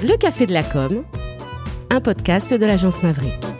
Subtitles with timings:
[0.00, 1.02] Le Café de la Com,
[1.90, 3.57] un podcast de l'agence Maverick.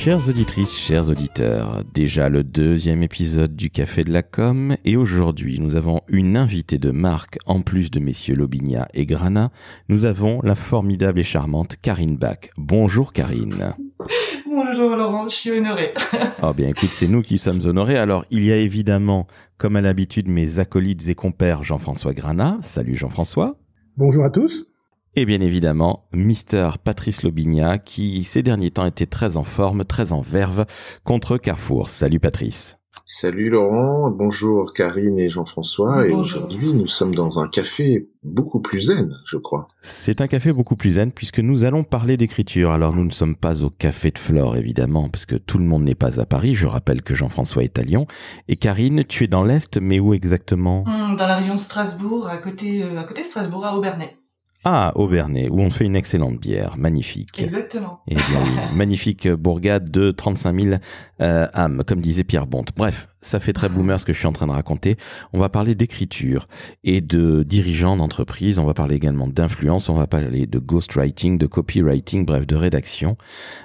[0.00, 5.60] Chères auditrices, chers auditeurs, déjà le deuxième épisode du Café de la Com et aujourd'hui
[5.60, 9.50] nous avons une invitée de marque en plus de messieurs Lobinia et Grana.
[9.90, 12.48] Nous avons la formidable et charmante Karine Bach.
[12.56, 13.74] Bonjour Karine.
[14.46, 15.92] Bonjour Laurent, je suis honorée.
[16.42, 17.98] Oh bien écoute, c'est nous qui sommes honorés.
[17.98, 19.26] Alors il y a évidemment,
[19.58, 22.56] comme à l'habitude, mes acolytes et compères Jean-François Grana.
[22.62, 23.58] Salut Jean-François.
[23.98, 24.69] Bonjour à tous.
[25.16, 30.12] Et bien évidemment, Mister Patrice Lobigna, qui ces derniers temps était très en forme, très
[30.12, 30.66] en verve
[31.02, 31.88] contre Carrefour.
[31.88, 32.76] Salut Patrice.
[33.06, 36.06] Salut Laurent, bonjour Karine et Jean-François.
[36.06, 39.66] Et aujourd'hui, nous sommes dans un café beaucoup plus zen, je crois.
[39.80, 42.70] C'est un café beaucoup plus zen puisque nous allons parler d'écriture.
[42.70, 45.82] Alors nous ne sommes pas au café de Flore évidemment parce que tout le monde
[45.82, 46.54] n'est pas à Paris.
[46.54, 48.06] Je rappelle que Jean-François est à Lyon.
[48.46, 50.84] Et Karine, tu es dans l'Est, mais où exactement?
[50.86, 54.19] Hum, Dans la région de Strasbourg, à côté, euh, à côté de Strasbourg, à Aubernais.
[54.62, 56.76] Ah, Aubernais, où on fait une excellente bière.
[56.76, 57.40] Magnifique.
[57.40, 58.00] Exactement.
[58.08, 60.76] Eh bien oui, magnifique bourgade de 35 000
[61.22, 62.68] euh, âmes, comme disait Pierre Bonte.
[62.76, 64.98] Bref, ça fait très boomer ce que je suis en train de raconter.
[65.32, 66.46] On va parler d'écriture
[66.84, 68.58] et de dirigeants d'entreprise.
[68.58, 69.88] On va parler également d'influence.
[69.88, 73.16] On va parler de ghostwriting, de copywriting, bref, de rédaction.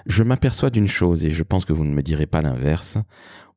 [0.05, 2.97] Je m'aperçois d'une chose et je pense que vous ne me direz pas l'inverse.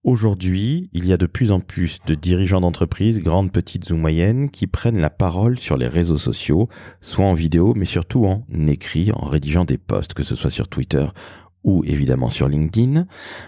[0.04, 4.48] Aujourd'hui, il y a de plus en plus de dirigeants d'entreprises, grandes, petites ou moyennes,
[4.48, 6.68] qui prennent la parole sur les réseaux sociaux,
[7.00, 10.68] soit en vidéo, mais surtout en écrit, en rédigeant des posts, que ce soit sur
[10.68, 11.06] Twitter
[11.64, 13.06] ou évidemment sur LinkedIn.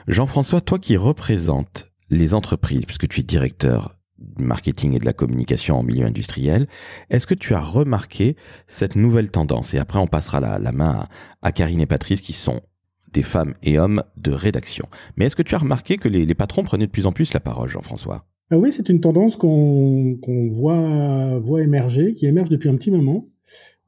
[0.09, 5.12] Jean-François, toi qui représentes les entreprises, puisque tu es directeur du marketing et de la
[5.12, 6.67] communication en milieu industriel,
[7.09, 9.73] est-ce que tu as remarqué cette nouvelle tendance?
[9.75, 11.07] Et après, on passera la, main
[11.42, 12.61] à Karine et Patrice, qui sont
[13.12, 14.86] des femmes et hommes de rédaction.
[15.16, 17.41] Mais est-ce que tu as remarqué que les, patrons prenaient de plus en plus la
[17.41, 18.25] parole, Jean-François?
[18.50, 20.18] Ah oui, c'est une tendance qu'on
[20.51, 23.29] voit, émerger, qui émerge depuis un petit moment,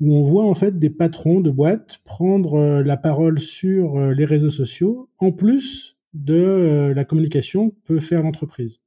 [0.00, 4.12] où on voit en fait des patrons de boîtes prendre euh, la parole sur euh,
[4.12, 8.80] les réseaux sociaux, en plus de euh, la communication que peut faire l'entreprise.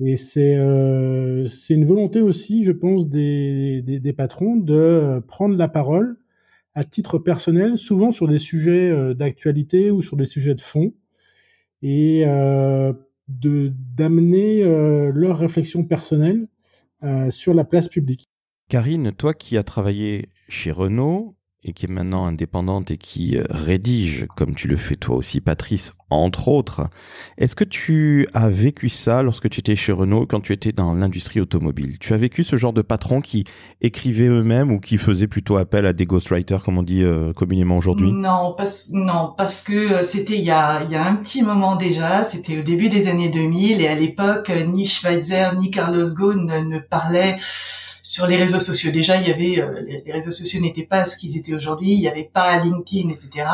[0.00, 6.16] Et c'est une volonté aussi, je pense, des, patrons de prendre la parole
[6.78, 10.94] à titre personnel, souvent sur des sujets euh, d'actualité ou sur des sujets de fond,
[11.82, 12.92] et euh,
[13.26, 16.46] d'amener euh, leur réflexion personnelle
[17.30, 18.24] sur la place publique.
[18.68, 23.44] Karine, toi qui as travaillé chez Renault et qui est maintenant indépendante et qui euh,
[23.50, 26.88] rédige, comme tu le fais toi aussi, Patrice, entre autres,
[27.36, 30.94] est-ce que tu as vécu ça lorsque tu étais chez Renault, quand tu étais dans
[30.94, 31.98] l'industrie automobile?
[31.98, 33.44] Tu as vécu ce genre de patrons qui
[33.80, 37.76] écrivaient eux-mêmes ou qui faisaient plutôt appel à des ghostwriters, comme on dit euh, communément
[37.76, 38.12] aujourd'hui?
[38.12, 41.74] Non, parce, non, parce que euh, c'était il y a, y a un petit moment
[41.74, 46.46] déjà, c'était au début des années 2000, et à l'époque, ni Schweitzer ni Carlos Ghosn
[46.46, 47.36] ne, ne parlaient
[48.02, 48.90] sur les réseaux sociaux.
[48.90, 51.92] Déjà, il y avait euh, les, réseaux sociaux n'étaient pas ce qu'ils étaient aujourd'hui.
[51.92, 53.48] Il n'y avait pas LinkedIn, etc.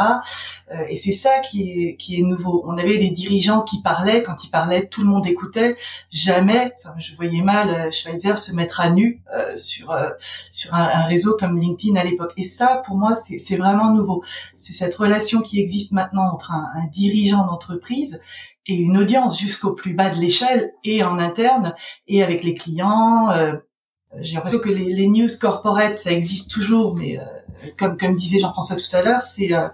[0.73, 2.65] Euh, et c'est ça qui est qui est nouveau.
[2.67, 4.23] On avait des dirigeants qui parlaient.
[4.23, 5.77] Quand ils parlaient, tout le monde écoutait.
[6.11, 10.11] Jamais, enfin, je voyais mal euh, Schweitzer se mettre à nu euh, sur euh,
[10.51, 12.33] sur un, réseau comme LinkedIn à l'époque.
[12.37, 14.25] Et ça, pour moi, c'est c'est vraiment nouveau.
[14.57, 18.21] C'est cette relation qui existe maintenant entre un, un dirigeant d'entreprise
[18.67, 21.75] et une audience jusqu'au plus bas de l'échelle et en interne
[22.09, 23.31] et avec les clients.
[23.31, 23.55] euh,
[24.21, 27.23] j'ai l'impression que les, les news corporate, ça existe toujours, mais euh,
[27.77, 29.69] comme comme disait Jean-François tout à l'heure, c'est euh,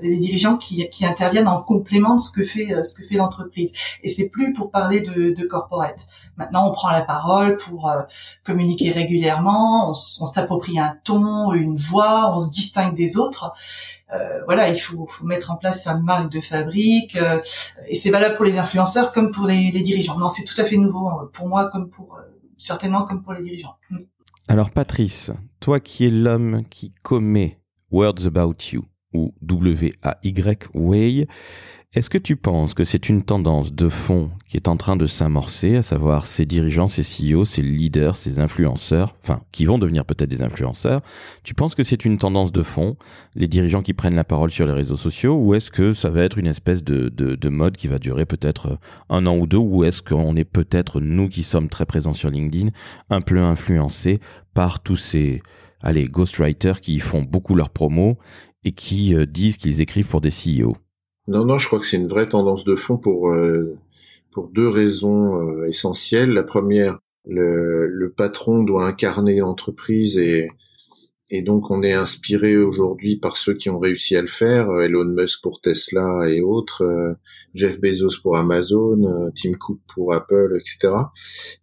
[0.00, 3.72] des dirigeants qui, qui interviennent en complément de ce que fait euh, fait l'entreprise.
[4.02, 6.06] Et c'est plus pour parler de, de corporate.
[6.36, 8.02] Maintenant, on prend la parole pour euh,
[8.44, 9.90] communiquer régulièrement.
[9.90, 13.52] On, s'approprie un ton, une voix, on se distingue des autres.
[14.12, 17.40] Euh, voilà, il faut, faut mettre en place sa marque de fabrique, euh,
[17.88, 20.16] et c'est valable pour les influenceurs comme pour les, les dirigeants.
[20.16, 22.22] Non, c'est tout à fait nouveau euh, pour moi comme pour euh,
[22.56, 23.76] certainement comme pour les dirigeants.
[23.90, 23.98] Mm.
[24.48, 31.26] Alors Patrice, toi qui es l'homme qui commet Words About You ou W-A-Y Way,
[31.96, 35.06] est-ce que tu penses que c'est une tendance de fond qui est en train de
[35.06, 40.04] s'amorcer, à savoir ces dirigeants, ces CEO, ces leaders, ces influenceurs, enfin qui vont devenir
[40.04, 41.00] peut-être des influenceurs,
[41.42, 42.98] tu penses que c'est une tendance de fond,
[43.34, 46.22] les dirigeants qui prennent la parole sur les réseaux sociaux, ou est-ce que ça va
[46.22, 48.78] être une espèce de, de, de mode qui va durer peut-être
[49.08, 52.28] un an ou deux, ou est-ce qu'on est peut-être, nous qui sommes très présents sur
[52.28, 52.72] LinkedIn,
[53.08, 54.20] un peu influencés
[54.52, 55.40] par tous ces
[55.80, 58.18] allez, ghostwriters qui font beaucoup leur promo
[58.64, 60.76] et qui euh, disent qu'ils écrivent pour des CEO.
[61.28, 63.76] Non, non, je crois que c'est une vraie tendance de fond pour euh,
[64.30, 66.30] pour deux raisons euh, essentielles.
[66.30, 70.48] La première, le, le patron doit incarner l'entreprise et
[71.28, 74.82] et donc on est inspiré aujourd'hui par ceux qui ont réussi à le faire, euh,
[74.82, 77.14] Elon Musk pour Tesla et autres, euh,
[77.52, 80.94] Jeff Bezos pour Amazon, euh, Tim Cook pour Apple, etc.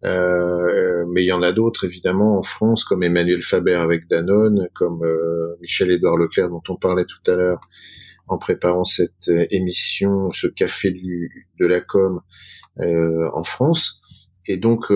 [0.04, 5.02] mais il y en a d'autres évidemment en France, comme Emmanuel Faber avec Danone, comme
[5.62, 7.62] Michel-Édouard Leclerc dont on parlait tout à l'heure
[8.28, 12.22] en préparant cette émission, ce café du, de la com
[12.78, 14.02] en France.
[14.48, 14.92] Et donc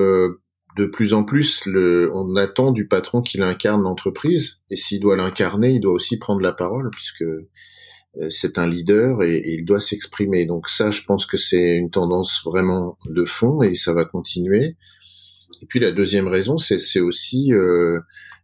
[0.77, 4.61] de plus en plus, le, on attend du patron qu'il incarne l'entreprise.
[4.69, 9.23] Et s'il doit l'incarner, il doit aussi prendre la parole, puisque euh, c'est un leader
[9.23, 10.45] et, il doit s'exprimer.
[10.45, 14.77] Donc ça, je pense que c'est une tendance vraiment de fond et ça va continuer.
[15.63, 17.99] Et puis la deuxième raison, c'est aussi euh,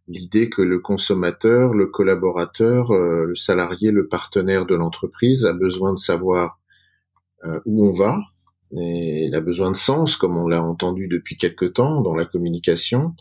[0.07, 5.93] l'idée que le consommateur, le collaborateur, euh, le salarié, le partenaire de l'entreprise a besoin
[5.93, 6.59] de savoir
[7.65, 8.21] où on va,
[8.71, 12.25] et il a besoin de sens, comme on l'a entendu depuis quelque temps dans la
[12.25, 13.15] communication.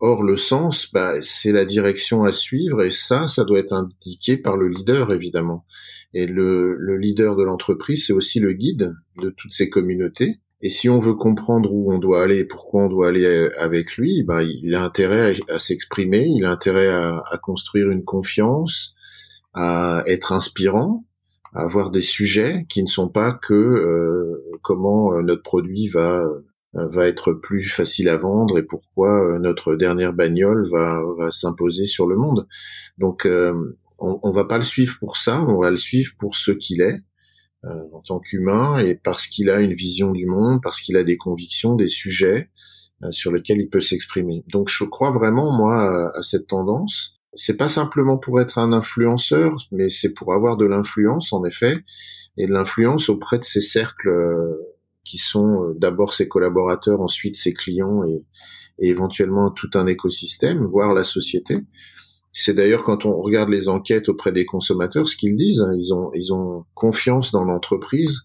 [0.00, 4.36] Or, le sens, bah, c'est la direction à suivre, et ça, ça doit être indiqué
[4.36, 5.64] par le leader, évidemment.
[6.12, 10.40] Et le, le leader de l'entreprise, c'est aussi le guide de toutes ces communautés.
[10.64, 13.50] Et si on veut comprendre où on doit aller et pourquoi on doit aller euh,
[13.60, 18.02] avec lui, bah, il a intérêt à, s'exprimer, il a intérêt à, à construire une
[18.02, 18.94] confiance,
[19.52, 21.04] à être inspirant,
[21.54, 26.24] avoir des sujets qui ne sont pas que euh, comment euh, notre produit va
[26.76, 31.84] euh, va être plus facile à vendre et pourquoi notre dernière bagnole va, va s'imposer
[31.84, 32.48] sur le monde.
[32.98, 36.50] Donc on, on va pas le suivre pour ça, on va le suivre pour ce
[36.50, 36.98] qu'il est
[37.92, 41.16] en tant qu'humain et parce qu'il a une vision du monde, parce qu'il a des
[41.16, 42.50] convictions, des sujets
[43.10, 44.44] sur lesquels il peut s'exprimer.
[44.48, 49.56] Donc je crois vraiment moi à cette tendance c'est pas simplement pour être un influenceur,
[49.72, 51.76] mais c'est pour avoir de l'influence en effet,
[52.36, 57.36] et de l'influence auprès de ces cercles euh, qui sont euh, d'abord ses collaborateurs, ensuite
[57.36, 58.24] ses clients et,
[58.80, 61.58] éventuellement tout un écosystème, voire la société.
[62.36, 65.94] C'est d'ailleurs quand on regarde les enquêtes auprès des consommateurs, ce qu'ils disent, hein, ils
[65.94, 68.22] ont ils ont confiance dans l'entreprise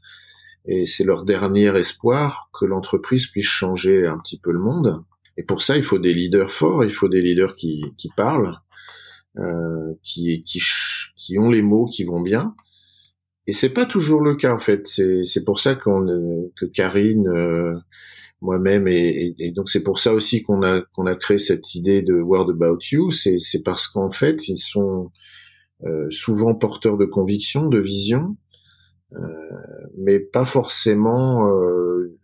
[0.65, 5.03] et c'est leur dernier espoir que l'entreprise puisse changer un petit peu le monde.
[5.37, 8.57] Et pour ça, il faut des leaders forts, il faut des leaders qui, qui parlent,
[9.37, 10.59] euh, qui, qui,
[11.15, 12.55] qui ont les mots qui vont bien.
[13.45, 14.87] Et c'est pas toujours le cas en fait.
[14.87, 17.75] C'est pour ça qu'on que Karine, euh,
[18.41, 22.01] moi-même et, et, donc c'est pour ça aussi qu'on a qu'on a créé cette idée
[22.01, 23.11] de Word About You.
[23.11, 25.11] C'est c'est parce qu'en fait ils sont
[25.83, 28.37] euh, souvent porteurs de convictions, de visions,
[29.13, 29.17] euh,
[29.97, 32.17] mais pas forcément euh,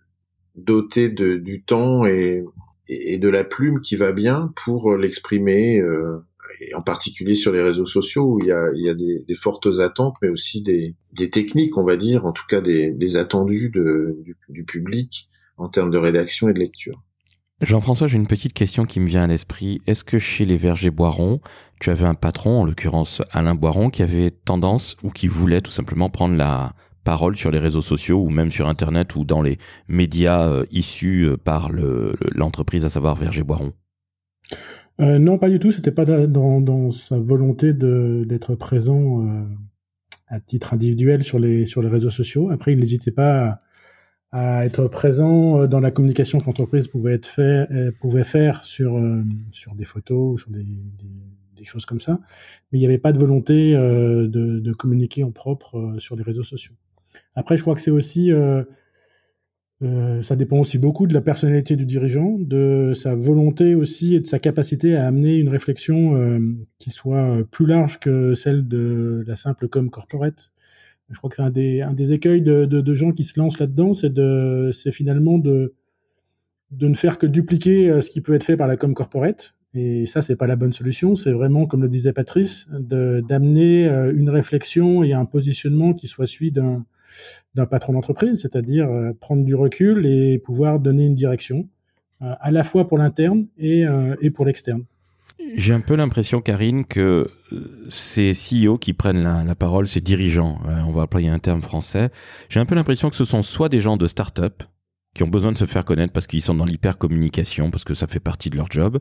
[0.56, 2.44] dotés de, du temps et,
[2.88, 6.19] et, de la plume qui va bien pour l'exprimer euh,
[6.62, 9.19] et en particulier sur les réseaux sociaux où il y a, il y a des,
[9.27, 12.91] des, fortes attentes, mais aussi des, des, techniques, on va dire, en tout cas des,
[12.91, 17.01] des attendus de, du, du, public en termes de rédaction et de lecture.
[17.61, 19.81] Jean-François, j'ai une petite question qui me vient à l'esprit.
[19.87, 21.39] Est-ce que chez les vergers Boiron,
[21.79, 25.71] tu avais un patron, en l'occurrence Alain Boiron, qui avait tendance ou qui voulait tout
[25.71, 26.73] simplement prendre la
[27.05, 29.57] parole sur les réseaux sociaux ou même sur Internet ou dans les
[29.87, 33.73] médias euh, issus euh, par l'entreprise, à savoir Verger Boiron
[35.01, 35.71] euh, non, pas du tout.
[35.71, 39.43] C'était pas dans, dans, sa volonté d'être présent euh,
[40.27, 42.49] à titre individuel sur les sur les réseaux sociaux.
[42.49, 43.61] Après, il n'hésitait pas à,
[44.31, 48.66] à, être présent euh, dans la communication que l'entreprise pouvait être fait, euh, pouvait faire
[48.66, 51.10] sur euh, sur des photos, sur des, des,
[51.56, 52.19] des, choses comme ça.
[52.72, 56.44] Mais il n'y avait pas de volonté de, de, communiquer en propre sur les réseaux
[56.44, 56.74] sociaux.
[57.34, 58.32] Après, je crois que c'est aussi
[59.82, 64.22] euh, ça dépend aussi beaucoup de la personnalité du dirigeant, de sa volonté aussi et
[64.22, 66.39] de sa capacité à amener une réflexion euh,
[66.79, 70.51] qui soit plus large que celle de la simple com corporate.
[71.09, 73.59] Je crois que c'est un des, un des écueils de, de, gens qui se lancent
[73.59, 75.75] là-dedans, c'est de, c'est finalement de,
[76.71, 79.53] de ne faire que dupliquer euh, ce qui peut être fait par la com corporate.
[79.75, 81.15] Et ça, c'est pas la bonne solution.
[81.15, 83.85] C'est vraiment, comme le disait Patrice, d'amener
[84.15, 86.85] une réflexion et un positionnement qui soit celui d'un
[87.53, 91.67] d'un patron d'entreprise, c'est-à-dire euh, prendre du recul et pouvoir donner une direction,
[92.21, 94.83] euh, à la fois pour l'interne et, euh, et pour l'externe.
[95.56, 97.30] J'ai un peu l'impression, Karine, que
[97.89, 102.10] ces CEO qui prennent la, parole, ces dirigeants, on va employer un terme français,
[102.50, 104.63] j'ai un peu l'impression que ce sont soit des gens de start-up,
[105.15, 108.06] qui ont besoin de se faire connaître parce qu'ils sont dans l'hyper-communication, parce que ça
[108.06, 109.00] fait partie de leur job,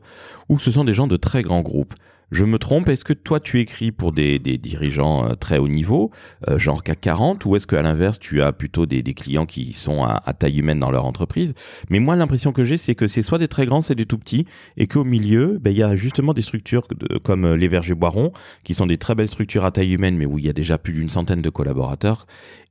[0.49, 1.93] ou ce sont des gens de très grands groupes.
[2.31, 6.11] Je me trompe Est-ce que toi tu écris pour des, dirigeants euh, très haut niveau,
[6.49, 10.03] euh, genre CAC 40, ou est-ce qu'à l'inverse tu as plutôt des, clients qui sont
[10.03, 11.53] à, à, taille humaine dans leur entreprise?
[11.89, 14.17] Mais moi l'impression que j'ai c'est que c'est soit des très grands, c'est des tout
[14.17, 14.45] petits,
[14.77, 16.87] et qu'au milieu ben, il y a justement des structures
[17.23, 18.31] comme euh, les Vergers Boiron,
[18.63, 20.77] qui sont des très belles structures à taille humaine, mais où il y a déjà
[20.77, 22.25] plus d'une centaine de collaborateurs,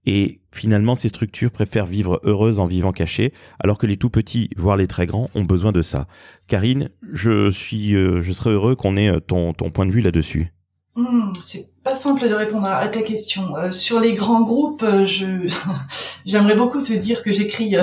[0.07, 4.51] Et finalement, ces structures préfèrent vivre heureuses en vivant cachées, alors que les tout petits,
[4.57, 6.07] voire les très grands, ont besoin de ça.
[6.47, 10.03] Karine, je suis, euh, je serais heureux qu'on ait euh, ton, ton point de vue
[10.03, 10.53] là-dessus.
[10.97, 13.57] Hmm, c'est pas simple de répondre à ta question.
[13.57, 15.49] Euh, sur les grands groupes, je
[16.27, 17.75] j'aimerais beaucoup te dire que j'écris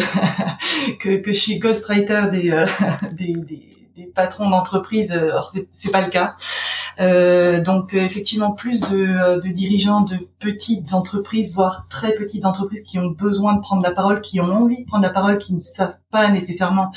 [0.99, 2.51] que, que je suis ghostwriter des,
[3.11, 5.11] des, des, des patrons d'entreprise.
[5.11, 6.35] Or c'est pas le cas.
[6.99, 12.83] Euh, donc effectivement plus de, euh, de, dirigeants de petites entreprises, voire très petites entreprises
[12.83, 15.53] qui ont besoin de prendre la parole, qui ont envie de prendre la parole, qui
[15.53, 16.91] ne savent pas nécessairement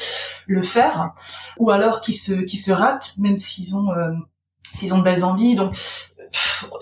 [0.46, 1.14] le faire,
[1.58, 4.12] ou alors qui se qui se ratent même s'ils ont euh,
[4.62, 5.54] s'ils ont de belles envies.
[5.54, 5.74] Donc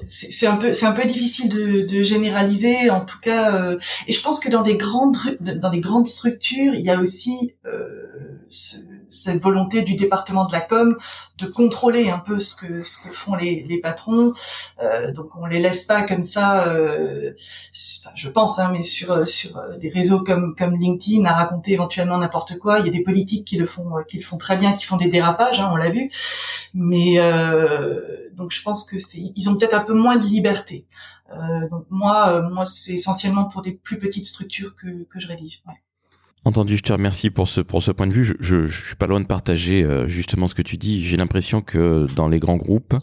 [0.09, 4.13] c'est un peu c'est un peu difficile de, de généraliser en tout cas euh, et
[4.13, 8.07] je pense que dans des grandes dans des grandes structures il y a aussi euh,
[9.13, 10.97] cette volonté du département de la com
[11.39, 14.33] de contrôler un peu ce que ce que font les, les patrons.
[14.83, 16.67] Euh, donc on les laisse pas comme ça.
[16.69, 17.33] Euh,
[18.15, 22.59] je pense, hein, mais sur sur des réseaux comme comme LinkedIn à raconter éventuellement n'importe
[22.59, 22.79] quoi.
[22.81, 24.97] Il y a des politiques qui le font qui le font très bien, qui font
[24.97, 26.11] des dérapages, hein, on l'a vu.
[26.75, 30.87] Mais euh, donc je pense que c'est ils ont peut-être un peu moins de liberté.
[31.33, 35.63] Euh, donc moi moi c'est essentiellement pour des plus petites structures que que je rédige.
[35.67, 35.75] Ouais.
[36.45, 38.25] Entendu, je te remercie pour ce pour ce point de vue.
[38.25, 41.05] Je, je, je suis pas loin de partager euh, justement ce que tu dis.
[41.05, 42.97] J'ai l'impression que dans les grands groupes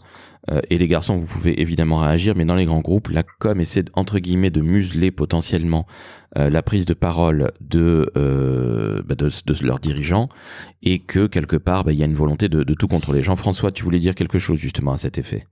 [0.50, 3.58] euh, et les garçons, vous pouvez évidemment réagir, mais dans les grands groupes, la com
[3.58, 5.86] essaie entre guillemets de museler potentiellement
[6.36, 8.12] euh, la prise de parole de,
[9.06, 10.28] bah de, de leurs dirigeants
[10.82, 13.22] et que quelque part, bah, il y a une volonté de, de tout contrôler.
[13.22, 15.46] Jean-François, tu voulais dire quelque chose justement à cet effet?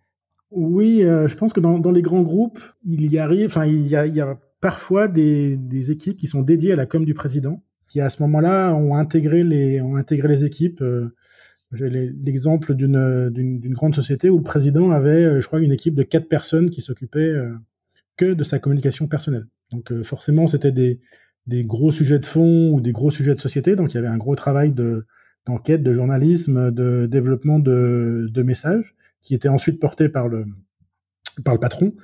[0.51, 3.97] Oui, je pense que dans, dans les grands groupes, il y arrive, enfin il y
[3.97, 7.15] a, il y a parfois des, des équipes qui sont dédiées à la com du
[7.15, 10.83] président qui à ce moment-là ont intégré les ont intégré les équipes.
[10.83, 11.15] Euh,
[11.73, 15.95] j'ai l'exemple d'une d'une grande société où le président avait, euh, je crois, une équipe
[15.95, 17.53] de quatre personnes qui s'occupaient euh,
[18.17, 19.47] que de sa communication personnelle.
[19.73, 21.01] Donc forcément, c'était des
[21.47, 23.77] des gros sujets de fond ou des gros sujets de société.
[23.77, 25.07] Donc il y avait un gros travail de
[25.47, 30.47] d'enquête, de journalisme, de développement de, de messages qui était ensuite porté par le
[31.45, 31.95] par le patron.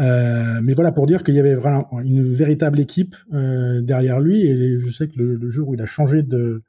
[0.00, 4.46] Euh, mais voilà, pour dire qu'il y avait vraiment une véritable équipe euh, derrière lui.
[4.46, 6.62] Et je sais que le, jour où il a changé de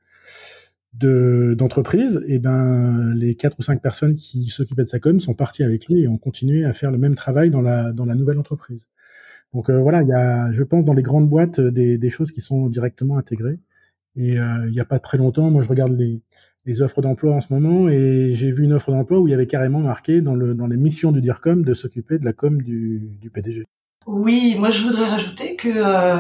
[0.94, 5.36] d'entreprise, et eh ben les quatre ou cinq personnes qui s'occupaient de sa com sont
[5.36, 8.40] parties avec lui et ont continué à faire le même travail dans la dans nouvelle
[8.40, 8.88] entreprise.
[9.54, 12.32] Donc euh, voilà, il y a, je pense, dans les grandes boîtes des, des choses
[12.32, 13.60] qui sont directement intégrées.
[14.16, 16.24] Et il n'y a pas très longtemps, moi je regarde les,
[16.68, 19.34] les offres d'emploi en ce moment et j'ai vu une offre d'emploi où il y
[19.34, 22.62] avait carrément marqué dans, le, dans les missions du DIRCOM de s'occuper de la com
[22.62, 23.66] du, du PDG.
[24.06, 26.18] Oui, moi je voudrais rajouter que euh,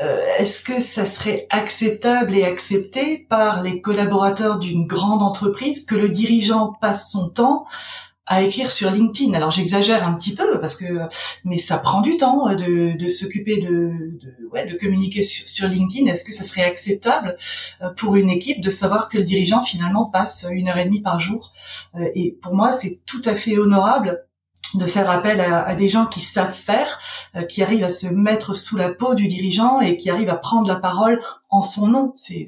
[0.00, 5.94] euh, est-ce que ça serait acceptable et accepté par les collaborateurs d'une grande entreprise que
[5.94, 7.64] le dirigeant passe son temps
[8.28, 9.32] à écrire sur LinkedIn.
[9.32, 10.84] Alors j'exagère un petit peu parce que,
[11.44, 15.66] mais ça prend du temps euh, de, s'occuper de, de, ouais, de communiquer sur, sur
[15.66, 16.06] LinkedIn.
[16.06, 17.36] Est-ce que ça serait acceptable
[17.82, 21.00] euh, pour une équipe de savoir que le dirigeant finalement passe une heure et demie
[21.00, 21.52] par jour
[21.96, 24.27] euh, Et pour moi, c'est tout à fait honorable
[24.74, 27.00] de faire appel à, à, des gens qui savent faire,
[27.36, 30.36] euh, qui arrivent à se mettre sous la peau du dirigeant et qui arrivent à
[30.36, 32.12] prendre la parole en son nom.
[32.14, 32.46] C'est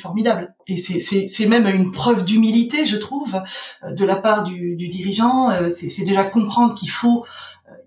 [0.00, 0.54] formidable.
[0.66, 3.42] Et c'est même une preuve d'humilité, je trouve,
[3.84, 5.50] euh, de la part du, du dirigeant.
[5.50, 7.24] Euh, c'est déjà comprendre qu'il faut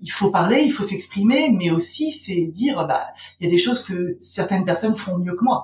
[0.02, 3.06] il faut parler, il faut s'exprimer, mais aussi c'est dire bah
[3.40, 5.64] il y a des choses que certaines personnes font mieux que moi.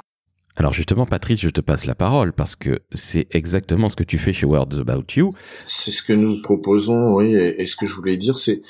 [0.55, 4.17] Alors justement, Patrice, je te passe la parole parce que c'est exactement ce que tu
[4.17, 5.33] fais chez Words About You.
[5.65, 7.33] C'est ce que nous proposons, oui.
[7.35, 8.61] Et, ce que je voulais dire, c'est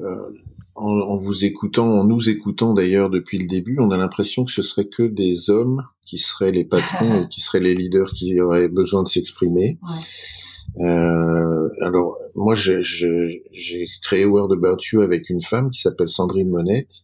[0.00, 0.30] euh,
[0.74, 4.62] en, vous écoutant, en nous écoutant d'ailleurs depuis le début, on a l'impression que ce
[4.62, 8.68] serait que des hommes qui seraient les patrons et qui seraient les leaders qui auraient
[8.68, 9.78] besoin de s'exprimer.
[10.80, 17.02] Euh, alors moi, j'ai créé Word About You avec une femme qui s'appelle Sandrine Monette,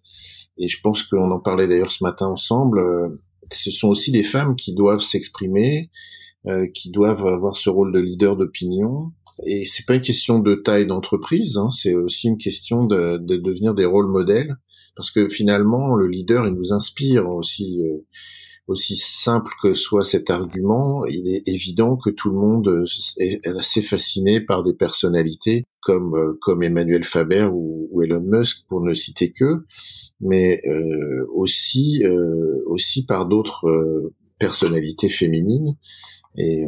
[0.57, 2.81] et je pense qu'on en parlait d'ailleurs ce matin ensemble.
[3.52, 5.90] Ce sont aussi des femmes qui doivent s'exprimer,
[6.46, 9.12] euh, qui doivent avoir ce rôle de leader d'opinion.
[9.46, 13.36] Et c'est pas une question de taille d'entreprise, hein, c'est aussi une question de, de,
[13.36, 14.56] devenir des rôles modèles,
[14.94, 17.80] parce que finalement le leader il nous inspire aussi.
[17.82, 18.06] Euh,
[18.66, 22.85] aussi simple que soit cet argument, il est évident que tout le monde
[23.18, 28.92] est assez fasciné par des personnalités comme euh, Emmanuel Faber ou, Elon Musk pour ne
[28.92, 29.64] citer que
[30.21, 32.64] mais euh, aussi euh,
[33.06, 35.76] par d'autres euh, personnalités féminines.
[36.37, 36.64] Et,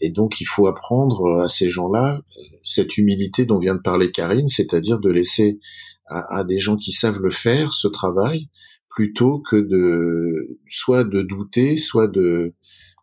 [0.00, 2.22] et, donc il faut apprendre à ces gens-là
[2.64, 5.58] cette humilité dont vient de parler Karine, c'est-à-dire de laisser
[6.06, 8.48] à, des gens qui savent le faire ce travail
[8.94, 12.54] plutôt que de soit de douter, soit de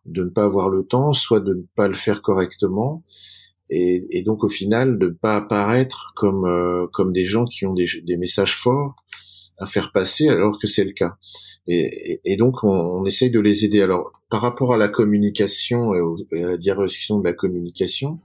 [0.06, 3.04] de ne pas avoir le temps, soit de ne pas le faire correctement,
[3.68, 7.74] et, et donc au final de ne pas apparaître comme comme des gens qui ont
[7.74, 8.94] des, des messages forts,
[9.60, 11.16] à faire passer alors que c'est le cas.
[11.66, 13.82] Et, et, donc on, on, essaye de les aider.
[13.82, 15.92] Alors par rapport à la communication
[16.32, 18.18] et, à la direction de la communication,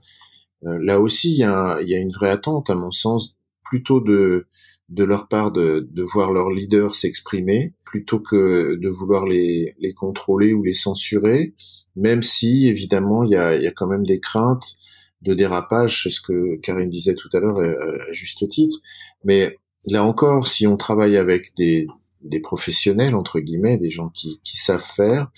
[0.64, 4.00] euh, là aussi il y, a, y a une vraie attente à mon sens plutôt
[4.00, 4.46] de
[4.88, 9.92] de leur part de, de voir leurs leaders s'exprimer plutôt que de vouloir les, les
[9.92, 11.54] contrôler ou les censurer,
[11.96, 14.76] même si évidemment il y a, y a quand même des craintes
[15.22, 18.76] de dérapage, c'est ce que Karine disait tout à l'heure à juste titre,
[19.24, 21.86] mais là encore, si on travaille avec des,
[22.22, 25.30] des professionnels, entre guillemets, des gens qui, qui savent faire,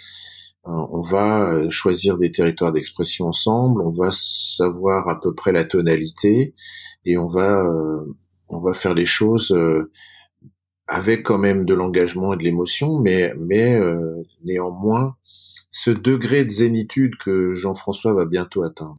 [0.67, 5.53] euh, on va euh, choisir des territoires d'expression ensemble, on va savoir à peu près
[5.53, 6.55] la tonalité
[7.05, 8.17] et on va euh,
[8.49, 9.57] on va faire les choses
[10.87, 13.79] avec quand même de l'engagement et de l'émotion, mais mais
[14.45, 15.17] néanmoins
[15.71, 18.97] ce degré de zénitude que Jean-François va bientôt atteindre.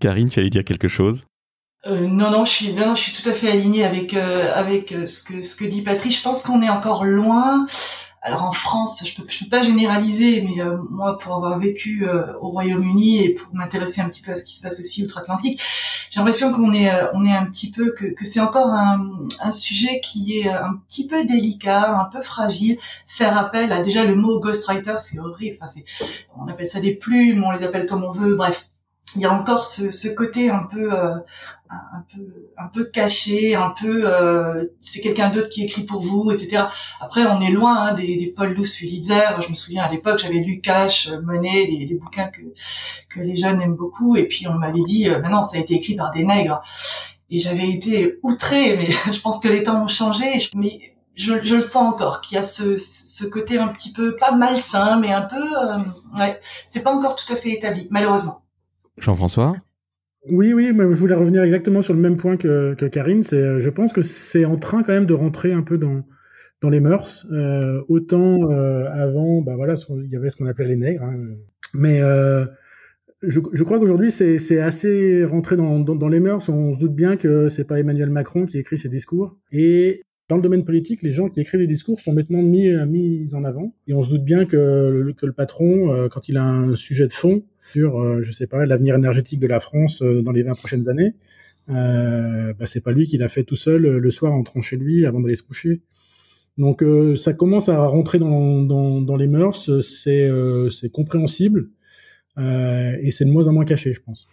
[0.00, 1.26] Karine, tu allais dire quelque chose?
[1.86, 4.92] Euh, non, non, je suis, non, je suis tout à fait alignée avec euh, avec
[4.92, 6.12] euh, ce que ce que dit Patrick.
[6.12, 7.66] Je pense qu'on est encore loin.
[8.28, 12.06] Alors en France, je peux, peux pas généraliser, mais moi, pour avoir vécu
[12.40, 15.62] au Royaume-Uni et pour m'intéresser un petit peu à ce qui se passe aussi outre-Atlantique,
[16.10, 16.90] j'ai l'impression qu'on est
[17.24, 21.98] est un petit peu que, c'est encore un, sujet qui est un petit peu délicat,
[21.98, 22.78] un peu fragile.
[23.06, 25.58] Faire appel à déjà le mot ghostwriter, c'est horrible.
[26.36, 28.34] On appelle ça des plumes, on les appelle comme on veut.
[28.34, 28.68] Bref,
[29.16, 31.16] il y a encore ce, ce côté un peu euh,
[31.70, 36.30] un peu un peu caché un peu euh, c'est quelqu'un d'autre qui écrit pour vous
[36.30, 36.64] etc
[37.00, 40.18] après on est loin hein, des, des Paul Lousse Pulitzer je me souviens à l'époque
[40.18, 42.40] j'avais lu Cash Money les, les, bouquins que
[43.08, 44.16] que les jeunes aiment beaucoup.
[44.16, 46.62] Et puis on m'avait dit euh, maintenant ça a été écrit par des nègres.
[47.30, 50.26] Et j'avais été outrée mais je pense que les temps ont changé.
[50.54, 54.14] Mais je, je, le sens encore, qu'il y a ce, ce côté un petit peu
[54.14, 55.78] pas malsain, mais un peu, euh,
[56.16, 58.42] ouais, c'est pas encore tout à fait établi, malheureusement.
[59.00, 59.56] Jean-François
[60.30, 63.22] oui, oui, mais je voulais revenir exactement sur le même point que, Karine.
[63.22, 66.04] C'est, euh, je pense que c'est en train quand même de rentrer un peu dans
[66.60, 67.26] dans les mœurs.
[67.32, 71.16] Euh, autant euh, avant, bah voilà, il y avait ce qu'on appelait les nègres, hein.
[71.72, 72.00] mais
[73.22, 76.48] je, crois qu'aujourd'hui c'est, assez rentré dans, dans, dans, les mœurs.
[76.48, 79.38] On se doute bien que c'est pas Emmanuel Macron qui écrit ses discours.
[79.52, 83.34] Et dans le domaine politique, les gens qui écrivent les discours sont maintenant mis, mis
[83.34, 83.74] en avant.
[83.86, 87.12] Et on se doute bien que, le patron, euh, quand il a un sujet de
[87.12, 90.54] fond sur, euh, je sais pas, l'avenir énergétique de la France euh, dans les 20
[90.54, 91.14] prochaines années,
[91.70, 94.76] euh, bah, c'est pas lui qui l'a fait tout seul le soir en entrant chez
[94.76, 95.82] lui avant d'aller se coucher.
[96.56, 101.68] Donc ça commence à rentrer dans, les mœurs, c'est compréhensible
[102.36, 104.26] et c'est de moins en moins caché, je pense.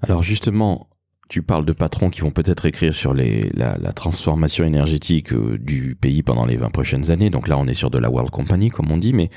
[0.00, 0.88] Alors justement,
[1.28, 5.96] tu parles de patrons qui vont peut-être écrire sur la, la transformation énergétique euh, du
[5.98, 7.30] pays pendant les 20 prochaines années.
[7.30, 9.30] Donc là, on est sur de la World Company, comme on dit, mais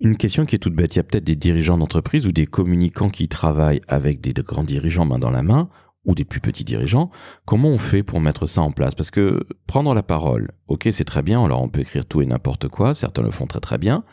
[0.00, 0.94] une question qui est toute bête.
[0.94, 4.64] Il y a peut-être des dirigeants d'entreprise ou des communicants qui travaillent avec des grands
[4.64, 5.68] dirigeants main dans la main
[6.06, 7.10] ou des plus petits dirigeants.
[7.44, 8.94] Comment on fait pour mettre ça en place?
[8.94, 11.44] Parce que prendre la parole, ok, c'est très bien.
[11.44, 12.94] Alors on peut écrire tout et n'importe quoi.
[12.94, 14.04] Certains le font très très bien.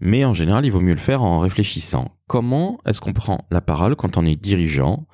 [0.00, 2.16] Mais en général, il vaut mieux le faire en réfléchissant.
[2.28, 5.06] Comment est-ce qu'on prend la parole quand on est dirigeant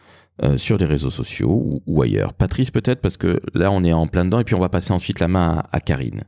[0.45, 2.33] euh, sur les réseaux sociaux ou, ailleurs.
[2.33, 4.93] Patrice peut-être parce que là on est en plein dedans et puis on va passer
[4.93, 6.23] ensuite la main à, Karine.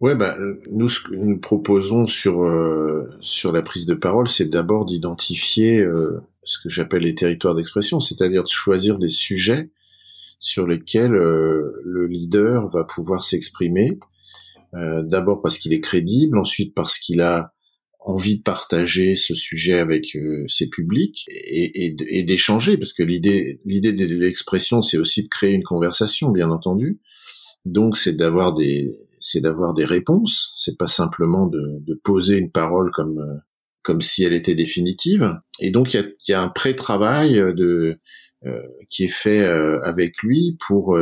[0.00, 0.36] Ouais, bah,
[0.72, 5.80] nous ce que nous proposons sur euh, sur la prise de parole, c'est d'abord d'identifier
[5.80, 9.70] euh, ce que j'appelle les territoires d'expression, c'est-à-dire de choisir des sujets
[10.40, 13.98] sur lesquels le leader va pouvoir s'exprimer.
[14.74, 17.54] d'abord parce qu'il est crédible, ensuite parce qu'il a
[18.04, 23.60] envie de partager ce sujet avec euh, ses publics et, et, d'échanger parce que l'idée
[23.64, 27.00] l'idée de l'expression c'est aussi de créer une conversation bien entendu.
[27.64, 28.88] Donc c'est d'avoir des
[29.20, 30.52] c'est d'avoir des réponses.
[30.54, 33.38] C'est pas simplement de, de, poser une parole comme euh,
[33.82, 35.38] comme si elle était définitive.
[35.60, 37.98] Et donc il y a, y a, un pré-travail de
[38.44, 40.98] euh, qui est fait avec lui pour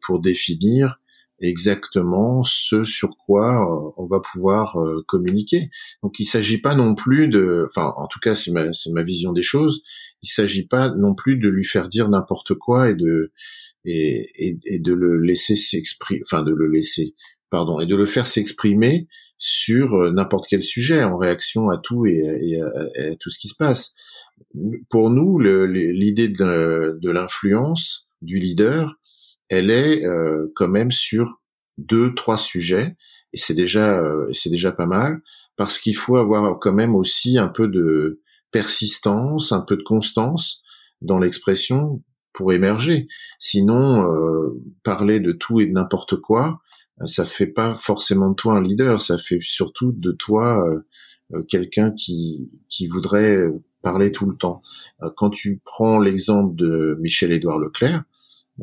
[0.00, 0.98] pour définir
[1.40, 5.70] exactement ce sur quoi euh, on va pouvoir euh, communiquer.
[6.02, 9.02] Donc il s'agit pas non plus de, enfin en tout cas c'est ma, c'est ma
[9.02, 9.82] vision des choses,
[10.22, 13.32] il s'agit pas non plus de lui faire dire n'importe quoi et de
[13.84, 17.14] et, et, de le laisser s'exprimer, enfin de le laisser,
[17.48, 22.04] pardon, et de le faire s'exprimer sur euh, n'importe quel sujet en réaction à tout
[22.04, 23.94] et, à, tout ce qui se passe.
[24.90, 28.98] Pour nous, l'idée de, de l'influence du leader,
[29.48, 31.38] elle est euh, quand même sur
[31.78, 32.96] deux, trois sujets,
[33.32, 35.20] et c'est déjà, euh, c'est déjà pas mal,
[35.56, 40.62] parce qu'il faut avoir quand même aussi un peu de persistance, un peu de constance
[41.02, 43.08] dans l'expression pour émerger.
[43.38, 46.60] Sinon, euh, parler de tout et de n'importe quoi,
[47.06, 50.64] ça fait pas forcément de toi un leader, ça fait surtout de toi
[51.48, 53.38] quelqu'un qui, qui voudrait
[53.82, 54.62] parler tout le temps.
[55.16, 58.02] Quand tu prends l'exemple de Michel-Édouard Leclerc,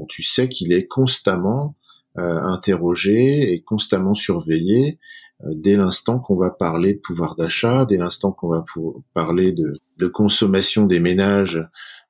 [0.09, 1.75] tu sais qu'il est constamment
[2.15, 4.99] interrogé et constamment surveillé
[5.43, 8.63] dès l'instant qu'on va parler de pouvoir d'achat, dès l'instant qu'on va
[9.13, 11.61] parler de, de, consommation des ménages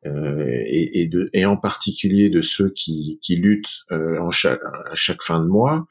[0.06, 5.24] et, et, de, et en particulier de ceux qui, qui luttent en chaque, à chaque
[5.24, 5.88] fin de mois,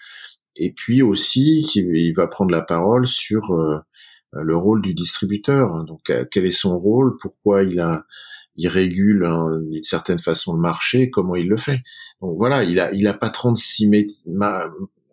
[0.54, 3.42] et puis aussi il va prendre la parole sur
[4.32, 5.84] le rôle du distributeur.
[5.84, 8.04] Donc quel est son rôle, pourquoi il a
[8.56, 11.80] il régule hein, d'une certaine façon le marché, comment il le fait.
[12.20, 13.90] Donc voilà, il a il a pas 36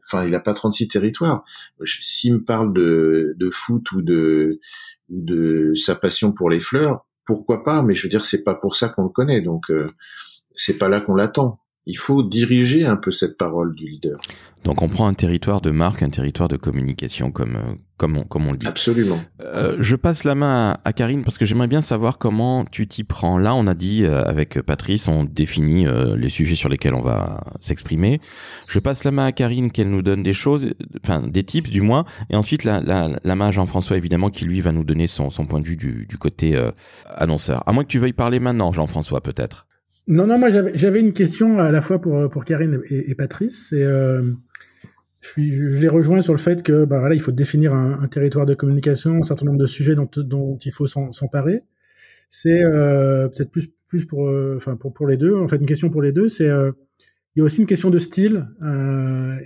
[0.03, 1.43] enfin il a pas 36 territoires.
[1.85, 4.59] S'il me parle de de foot ou de
[5.09, 8.75] de sa passion pour les fleurs, pourquoi pas Mais je veux dire c'est pas pour
[8.75, 9.41] ça qu'on le connaît.
[9.41, 9.91] Donc euh,
[10.53, 14.19] c'est pas là qu'on l'attend il faut diriger un peu cette parole du leader.
[14.63, 18.23] Donc on prend un territoire de marque, un territoire de communication, comme euh, comme on,
[18.23, 18.67] comme on le dit.
[18.67, 19.19] Absolument.
[19.39, 23.03] Euh, je passe la main à, Karine parce que j'aimerais bien savoir comment tu t'y
[23.03, 23.39] prends.
[23.39, 27.43] Là, on a dit euh, avec Patrice, on définit les sujets sur lesquels on va
[27.59, 28.21] s'exprimer.
[28.67, 30.69] Je passe la main à Karine qu'elle nous donne des choses,
[31.03, 34.45] enfin des tips du moins, et ensuite la, la, la main à Jean-François évidemment qui
[34.45, 36.59] lui va nous donner son, son point de vue du, du côté
[37.07, 37.63] annonceur.
[37.67, 39.65] À moins que tu veuilles parler maintenant, Jean-François, peut-être.
[40.07, 43.71] Non, non, moi j'avais une question à la fois pour, pour Karine et, Patrice.
[43.71, 44.31] Et, euh,
[45.19, 48.45] je, je, les rejoins sur le fait que bah, voilà, il faut définir un, territoire
[48.45, 51.61] de communication, un certain nombre de sujets dont, dont il faut s'emparer.
[52.29, 55.35] C'est euh, peut-être plus, plus pour, euh, enfin pour, pour les deux.
[55.35, 57.99] En fait, une question pour les deux, c'est il y a aussi une question de
[57.99, 58.47] style.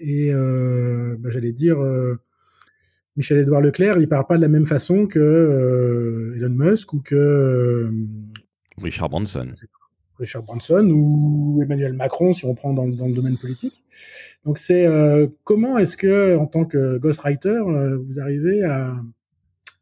[0.01, 1.77] Et bah, j'allais dire,
[3.17, 7.91] Michel-Édouard Leclerc, il parle pas de la même façon que Elon Musk ou que
[8.81, 9.51] Richard Branson.
[10.19, 13.83] Richard Branson ou Emmanuel Macron, si on prend dans, le domaine politique.
[14.45, 18.95] Donc c'est euh, comment est-ce que, en tant que ghostwriter, euh, vous arrivez à,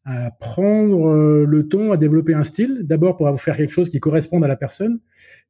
[0.06, 4.00] à prendre euh, le ton, à développer un style, d'abord pour faire quelque chose qui
[4.00, 5.00] corresponde à la personne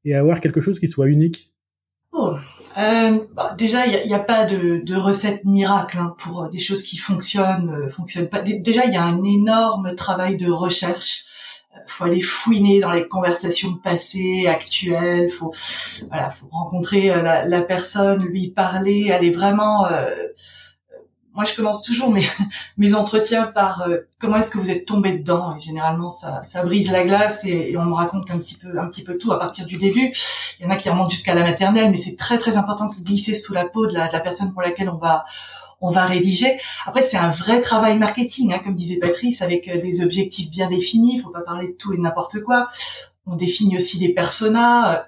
[0.06, 1.52] et avoir quelque chose qui soit unique?
[2.12, 2.36] Oh.
[2.76, 6.84] bah, déjà, il n'y a, a, pas de, de recette miracle hein, pour des choses
[6.84, 8.40] qui fonctionnent, fonctionnent pas.
[8.42, 11.26] Déjà, il y a un énorme travail de recherche
[11.88, 15.30] faut aller fouiner dans les conversations passées, actuelles.
[15.30, 15.54] Faut
[16.10, 19.86] voilà, faut rencontrer euh, la, la personne, lui parler, aller vraiment.
[19.88, 20.10] Euh,
[21.34, 22.26] moi, je commence toujours mes
[22.78, 25.56] mes entretiens par euh, comment est-ce que vous êtes tombé dedans?
[25.56, 28.88] Et généralement, ça ça brise la glace et, on me raconte un petit peu un
[28.88, 30.14] petit peu tout à partir du début.
[30.60, 32.92] Il y en a qui remontent jusqu'à la maternelle, mais c'est très très important de
[32.92, 35.26] se glisser sous la peau de la, de la personne pour laquelle on va
[35.84, 36.60] on va rédiger.
[36.86, 40.70] Après, c'est un vrai travail marketing, hein, comme disait Patrice, avec euh, des objectifs bien
[40.70, 41.18] définis.
[41.18, 42.70] Il faut pas parler de tout et de n'importe quoi.
[43.26, 45.00] On définit aussi des personas, euh,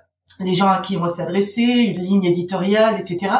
[0.42, 3.34] les gens à qui on va s'adresser, une ligne éditoriale, etc.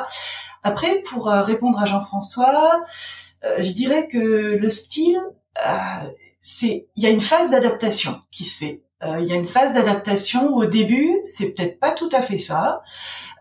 [0.64, 2.84] Après, pour euh, répondre à Jean-François,
[3.60, 5.20] je dirais que le style,
[6.42, 8.85] c'est, il y a une phase d'adaptation qui se fait.
[9.04, 12.82] Il y a une phase d'adaptation au début, c'est peut-être pas tout à fait ça.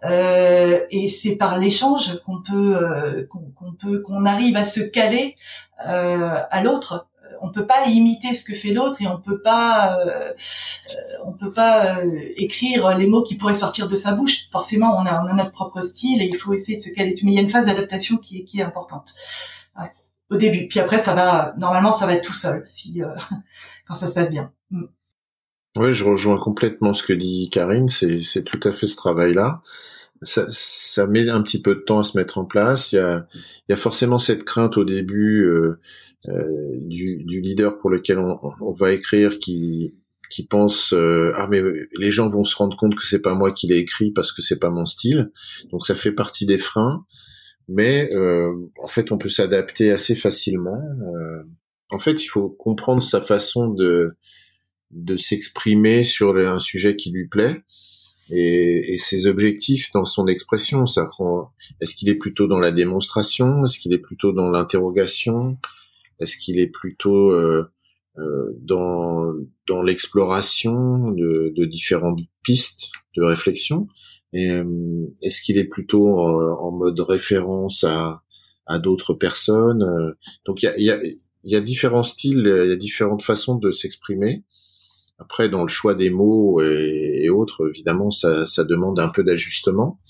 [0.05, 5.37] Euh, et c'est par l'échange qu'on peut euh, qu'on peut qu'on arrive à se caler
[5.87, 7.09] euh, à l'autre
[7.41, 10.33] on peut pas imiter ce que fait l'autre et on peut pas euh,
[11.25, 12.01] on peut pas
[12.37, 15.53] écrire les mots qui pourraient sortir de sa bouche forcément on a on a notre
[15.53, 17.67] propre style et il faut essayer de se caler mais il y a une phase
[17.67, 19.15] d'adaptation qui est qui est importante
[19.81, 19.91] ouais.
[20.31, 23.01] au début puis après ça va normalement ça va être tout seul si
[23.87, 24.85] quand ça se passe bien mm.
[25.77, 27.89] Oui, je rejoins complètement ce que dit Karine.
[27.89, 29.63] C'est, c'est tout à fait ce travail-là
[30.25, 32.93] ça, ça, met un petit peu de temps à se mettre en place.
[32.93, 35.81] Il y a, il y a forcément cette crainte au début euh,
[36.29, 39.95] euh, du, du, leader pour lequel on, on, va écrire qui
[40.31, 41.63] qui pense euh, ah mais
[41.99, 44.43] les gens vont se rendre compte que c'est pas moi qui l'ai écrit parce que
[44.43, 45.31] c'est pas mon style.
[45.71, 47.05] Donc ça fait partie des freins.
[47.69, 50.83] Mais euh, en fait, on peut s'adapter assez facilement.
[51.17, 51.43] Euh,
[51.91, 54.17] en fait, il faut comprendre sa façon de
[54.95, 57.63] de s'exprimer sur un sujet qui lui plaît
[58.31, 60.85] et, ses objectifs dans son expression.
[61.81, 63.65] Est-ce qu'il est plutôt dans la démonstration?
[63.65, 65.59] Est-ce qu'il est plutôt dans l'interrogation?
[66.21, 67.69] Est-ce qu'il est plutôt euh,
[68.19, 69.35] euh, dans
[69.69, 73.89] dans l'exploration de, de, différentes pistes de réflexion?
[74.35, 78.23] Euh, est-ce qu'il est plutôt en, mode référence à
[78.67, 80.15] à d'autres personnes?
[80.47, 81.01] Donc il y a, y, a,
[81.45, 84.45] y a différents styles, il y a différentes façons de s'exprimer.
[85.19, 90.01] Après, dans le choix des mots et, autres, évidemment, ça, ça, demande un peu d'ajustement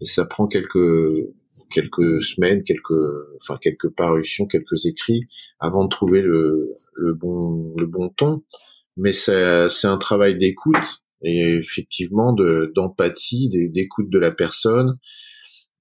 [0.00, 1.28] et ça prend quelques
[1.72, 2.92] quelques semaines, quelques
[3.40, 5.22] enfin quelques parutions, quelques écrits
[5.60, 8.42] avant de trouver le, le bon le bon ton.
[8.96, 9.34] Mais c'est
[9.84, 14.98] un travail d'écoute et effectivement de d'empathie, d'écoute de la personne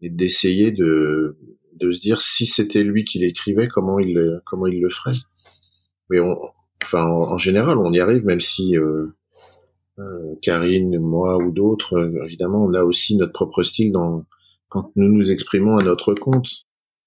[0.02, 1.38] et d'essayer de
[1.82, 5.18] de se dire si c'était lui qui l'écrivait, comment il comment il le ferait.
[6.10, 6.38] Mais on,
[6.84, 9.08] enfin en, général on y arrive même si euh,
[10.00, 14.26] euh, Karine moi ou d'autres euh, évidemment on a aussi notre propre style dans
[14.70, 16.48] quand nous nous exprimons à notre compte.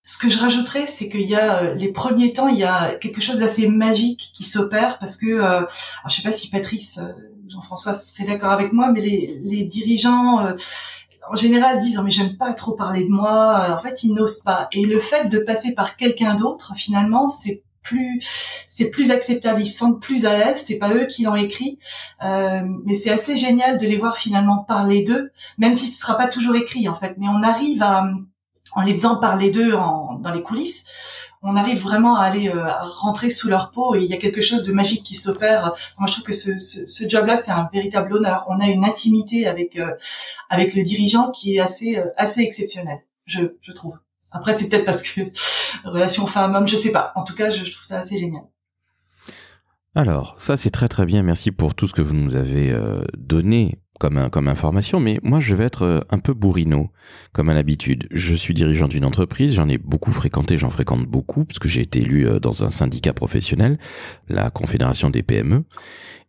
[0.05, 2.97] Ce que je rajouterais, c'est qu'il y a euh, les premiers temps, il y a
[2.97, 5.69] quelque chose d'assez magique qui s'opère parce que, euh, alors
[6.09, 7.13] je sais pas si Patrice, euh,
[7.49, 10.55] Jean-François serait d'accord avec moi, mais les, les dirigeants euh,
[11.31, 13.69] en général disent oh, mais j'aime pas trop parler de moi.
[13.71, 14.67] En fait, ils n'osent pas.
[14.73, 18.21] Et le fait de passer par quelqu'un d'autre, finalement, c'est plus
[18.67, 21.79] c'est plus acceptable ils se sentent plus à l'aise c'est pas eux qui l'ont écrit
[22.25, 26.17] euh, mais c'est assez génial de les voir finalement parler d'eux même si ce sera
[26.17, 28.05] pas toujours écrit en fait mais on arrive à
[28.75, 30.87] en les faisant parler d'eux dans les coulisses
[31.43, 34.17] on arrive vraiment à aller euh, à rentrer sous leur peau et il y a
[34.17, 35.75] quelque chose de magique qui s'opère.
[35.99, 38.47] Moi, je trouve que ce, ce, ce job-là, c'est un véritable honneur.
[38.49, 39.93] On a une intimité avec euh,
[40.49, 43.99] avec le dirigeant qui est assez euh, assez exceptionnelle, je, je trouve.
[44.33, 45.21] Après, c'est peut-être parce que
[45.85, 47.13] relation femme-homme, je sais pas.
[47.15, 48.43] En tout cas, je, trouve ça assez génial.
[49.95, 51.23] Alors, ça c'est très très bien.
[51.23, 54.99] Merci pour tout ce que vous nous avez euh, donné comme, comme information.
[55.01, 56.91] Mais moi, je vais être euh, un peu bourrino,
[57.33, 58.09] comme à l'habitude.
[58.11, 59.55] Je suis dirigeant d'une entreprise.
[59.55, 60.59] J'en ai beaucoup fréquenté.
[60.59, 63.79] J'en fréquente beaucoup parce que j'ai été élu euh, dans un syndicat professionnel,
[64.29, 65.65] la Confédération des PME.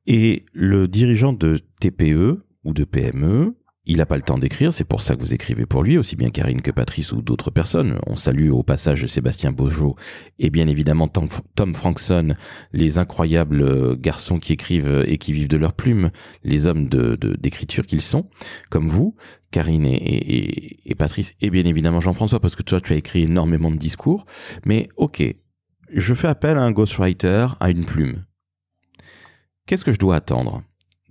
[0.06, 4.86] Et le dirigeant de TPE ou de PME, il n'a pas le temps d'écrire, c'est
[4.86, 8.00] pour ça que vous écrivez pour lui, aussi bien Karine que Patrice ou d'autres personnes.
[8.08, 9.96] On salue au passage Sébastien Beaujot
[10.40, 12.36] et bien évidemment Tom Frankson,
[12.72, 16.12] les incroyables euh, garçons qui écrivent et qui vivent de leur plume,
[16.44, 18.30] les hommes d'écriture qu'ils sont,
[18.70, 19.16] comme vous,
[19.52, 23.78] Karine et Patrice, et bien évidemment Jean-François, parce que toi tu as écrit énormément de
[23.78, 24.24] discours.
[24.66, 25.24] Mais ok,
[25.92, 28.24] je fais appel à un ghostwriter, à une plume.
[29.66, 30.64] Qu'est-ce que je dois attendre?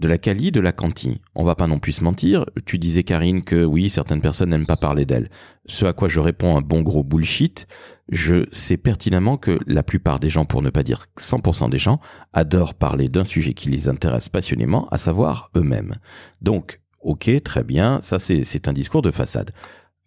[0.02, 1.20] De la Cali, de la Canti.
[1.36, 2.44] On va pas non plus se mentir.
[2.66, 5.30] Tu disais, Karine, que oui, certaines personnes n'aiment pas parler d'elle.
[5.66, 7.68] Ce à quoi je réponds un bon gros bullshit.
[8.08, 12.00] Je sais pertinemment que la plupart des gens, pour ne pas dire 100% des gens,
[12.32, 15.94] adorent parler d'un sujet qui les intéresse passionnément, à savoir eux-mêmes.
[16.40, 19.52] Donc, ok, très bien, ça c'est un discours de façade.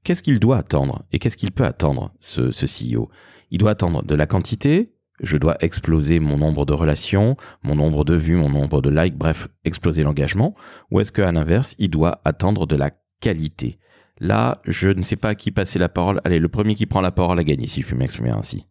[0.03, 3.09] Qu'est-ce qu'il doit attendre et qu'est-ce qu'il peut attendre, ce, ce CEO
[3.49, 8.03] Il doit attendre de la quantité, je dois exploser mon nombre de relations, mon nombre
[8.03, 10.53] de vues, mon nombre de likes, bref, exploser l'engagement,
[10.91, 13.79] ou est-ce qu'à l'inverse, il doit attendre de la qualité?
[14.19, 16.21] Là, je ne sais pas à qui passer la parole.
[16.23, 18.65] Allez, le premier qui prend la parole a gagné, si je puis m'exprimer ainsi.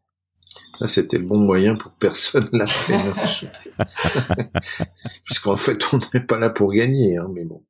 [0.74, 2.64] Ça, c'était le bon moyen pour personne la
[5.24, 7.62] Puisqu'en fait, on n'est pas là pour gagner, hein, mais bon.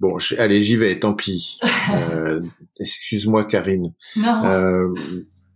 [0.00, 1.60] Bon, allez, j'y vais, tant pis.
[2.12, 2.40] Euh,
[2.78, 3.92] excuse-moi, Karine.
[4.16, 4.44] Non.
[4.44, 4.94] Euh,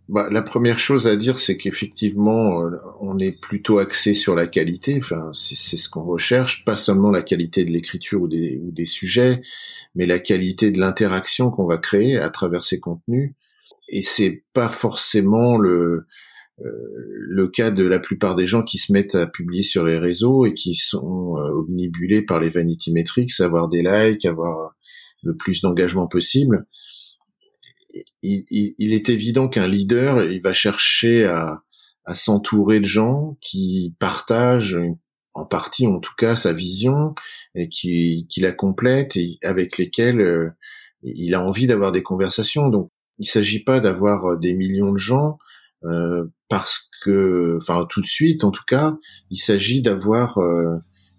[0.09, 4.47] bah, la première chose à dire, c'est qu'effectivement, euh, on est plutôt axé sur la
[4.47, 4.97] qualité.
[4.99, 9.41] Enfin, c'est ce qu'on recherche, pas seulement la qualité de l'écriture ou des, sujets,
[9.95, 13.33] mais la qualité de l'interaction qu'on va créer à travers ces contenus.
[13.89, 16.05] Et c'est pas forcément le
[16.61, 20.45] euh, cas de la plupart des gens qui se mettent à publier sur les réseaux
[20.45, 24.77] et qui sont euh, omnibulés par les vanity metrics, avoir des likes, avoir
[25.23, 26.65] le plus d'engagement possible
[28.23, 31.61] il, est évident qu'un leader, il va chercher à,
[32.13, 34.79] s'entourer de gens qui partagent
[35.33, 37.15] en partie, en tout cas, sa vision
[37.53, 40.49] et qui, la complètent et avec lesquels euh,
[41.03, 42.69] il a envie d'avoir des conversations.
[42.69, 45.37] Donc, il s'agit pas d'avoir euh, des millions de gens
[45.83, 48.97] euh, parce que, enfin, tout de suite, en tout cas,
[49.29, 50.39] il s'agit d'avoir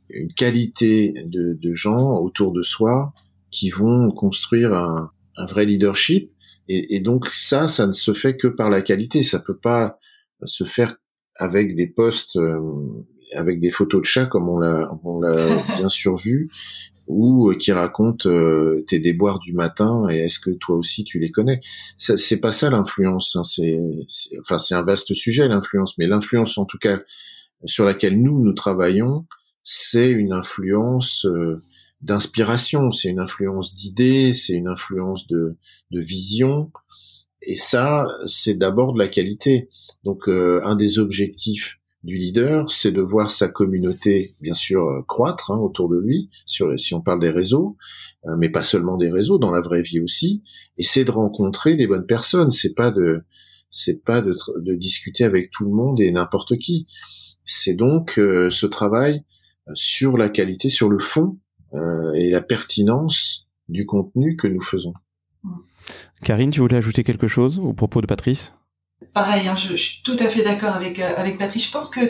[0.08, 3.12] une qualité de, gens autour de soi
[3.50, 6.32] qui vont construire un vrai leadership
[6.68, 9.22] et, et, donc ça, ça ne se fait que par la qualité.
[9.22, 9.98] Ça peut pas
[10.44, 10.96] se faire
[11.38, 12.58] avec des posts, euh,
[13.34, 16.50] avec des photos de chats comme on l'a, on l'a bien sûr vu,
[17.06, 21.18] ou euh, qui racontent euh, tes déboires du matin et est-ce que toi aussi tu
[21.18, 21.60] les connais?
[21.96, 23.36] Ça, c'est pas ça l'influence.
[23.36, 23.78] Hein, c'est,
[24.40, 27.00] enfin c'est un vaste sujet l'influence, mais l'influence en tout cas
[27.64, 29.26] sur laquelle nous nous travaillons,
[29.64, 31.26] c'est une influence
[32.00, 35.56] d'inspiration, c'est une influence d'idées, c'est une influence de,
[35.90, 36.70] de vision.
[37.42, 39.68] Et ça, c'est d'abord de la qualité.
[40.04, 45.02] Donc, euh, un des objectifs du leader, c'est de voir sa communauté, bien sûr, euh,
[45.06, 47.76] croître hein, autour de lui, sur, si on parle des réseaux,
[48.26, 50.42] euh, mais pas seulement des réseaux, dans la vraie vie aussi.
[50.76, 52.50] Et c'est de rencontrer des bonnes personnes.
[52.50, 53.24] C'est pas de,
[53.70, 56.86] c'est pas de, de, discuter avec tout le monde et n'importe qui.
[57.44, 59.24] C'est donc ce travail
[59.72, 61.38] sur la qualité, sur le fond
[61.74, 64.94] euh, et la pertinence du contenu que nous faisons.
[66.22, 68.54] Karine, tu voulais ajouter quelque chose au propos de Patrice?
[69.12, 71.66] Pareil, hein, je, je, suis tout à fait d'accord avec euh, avec Patrice.
[71.66, 72.00] Je pense que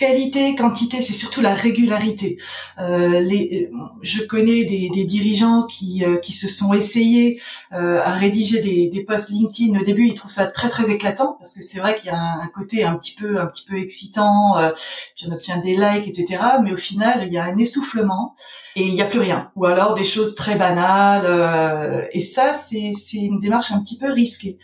[0.00, 2.38] qualité, quantité, c'est surtout la régularité.
[2.78, 7.38] Euh, les, je connais des, des dirigeants qui, euh, qui se sont essayés
[7.74, 9.78] euh, à rédiger des, des posts LinkedIn.
[9.78, 12.18] Au début, ils trouvent ça très très éclatant parce que c'est vrai qu'il y a
[12.18, 14.70] un, côté un petit peu un petit peu excitant, euh,
[15.16, 16.42] puis on obtient des likes, etc.
[16.62, 18.34] Mais au final, il y a un essoufflement
[18.76, 19.50] et il n'y a plus rien.
[19.54, 21.26] Ou alors des choses très banales.
[21.26, 24.58] Euh, et ça, c'est c'est une démarche un petit peu risquée.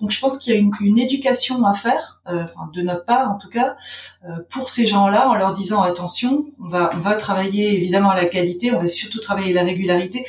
[0.00, 3.30] Donc je pense qu'il y a une, une éducation à faire, euh, de notre part
[3.30, 3.76] en tout cas,
[4.48, 8.78] pour gens-là en leur disant attention, on va on va travailler évidemment la qualité, on
[8.78, 10.24] va surtout travailler la régularité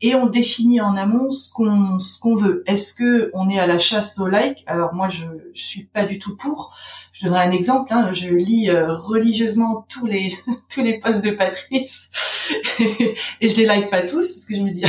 [0.00, 2.62] et on définit en amont ce qu'on ce qu'on veut.
[2.66, 4.64] Est-ce que on est à la chasse au like?
[4.66, 6.74] Alors moi je, je suis pas du tout pour.
[7.12, 7.92] Je donnerai un exemple.
[7.92, 8.10] Hein.
[8.14, 10.36] Je lis euh, religieusement tous les
[10.70, 12.10] tous les posts de Patrice
[13.40, 14.84] et je les like pas tous parce que je me dis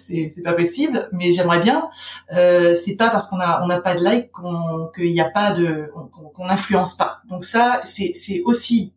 [0.00, 1.08] c'est pas possible.
[1.12, 1.88] Mais j'aimerais bien.
[2.32, 5.30] Euh, c'est pas parce qu'on a on n'a pas de like qu'on qu'il n'y a
[5.30, 5.90] pas de
[6.34, 7.20] qu'on n'influence pas.
[7.28, 8.94] Donc ça c'est c'est aussi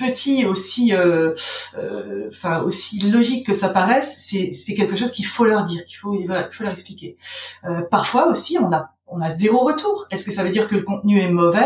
[0.00, 1.34] petit, aussi, euh,
[1.76, 5.84] euh, enfin aussi logique que ça paraisse, c'est c'est quelque chose qu'il faut leur dire,
[5.84, 7.16] qu'il faut il faut leur expliquer.
[7.64, 10.06] Euh, parfois aussi, on a on a zéro retour.
[10.10, 11.60] Est-ce que ça veut dire que le contenu est mauvais?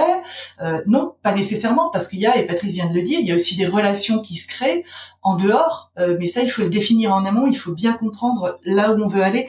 [0.61, 3.27] Euh, Non, pas nécessairement, parce qu'il y a, et Patrice vient de le dire, il
[3.27, 4.85] y a aussi des relations qui se créent
[5.23, 8.59] en dehors, euh, mais ça, il faut le définir en amont, il faut bien comprendre
[8.65, 9.49] là où on veut aller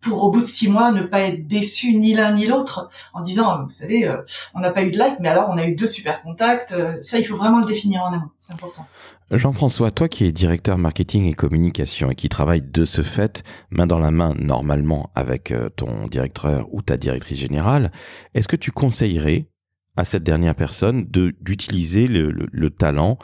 [0.00, 3.20] pour au bout de six mois ne pas être déçu ni l'un ni l'autre en
[3.20, 4.22] disant vous savez euh,
[4.54, 6.72] on n'a pas eu de like mais alors on a eu deux super contacts
[7.02, 8.86] ça il faut vraiment le définir en amont c'est important
[9.30, 13.86] Jean-François toi qui es directeur marketing et communication et qui travaille de ce fait main
[13.86, 17.92] dans la main normalement avec euh, ton directeur ou ta directrice générale
[18.34, 19.48] est-ce que tu conseillerais
[19.96, 23.18] à cette dernière personne de d'utiliser le, le, le talent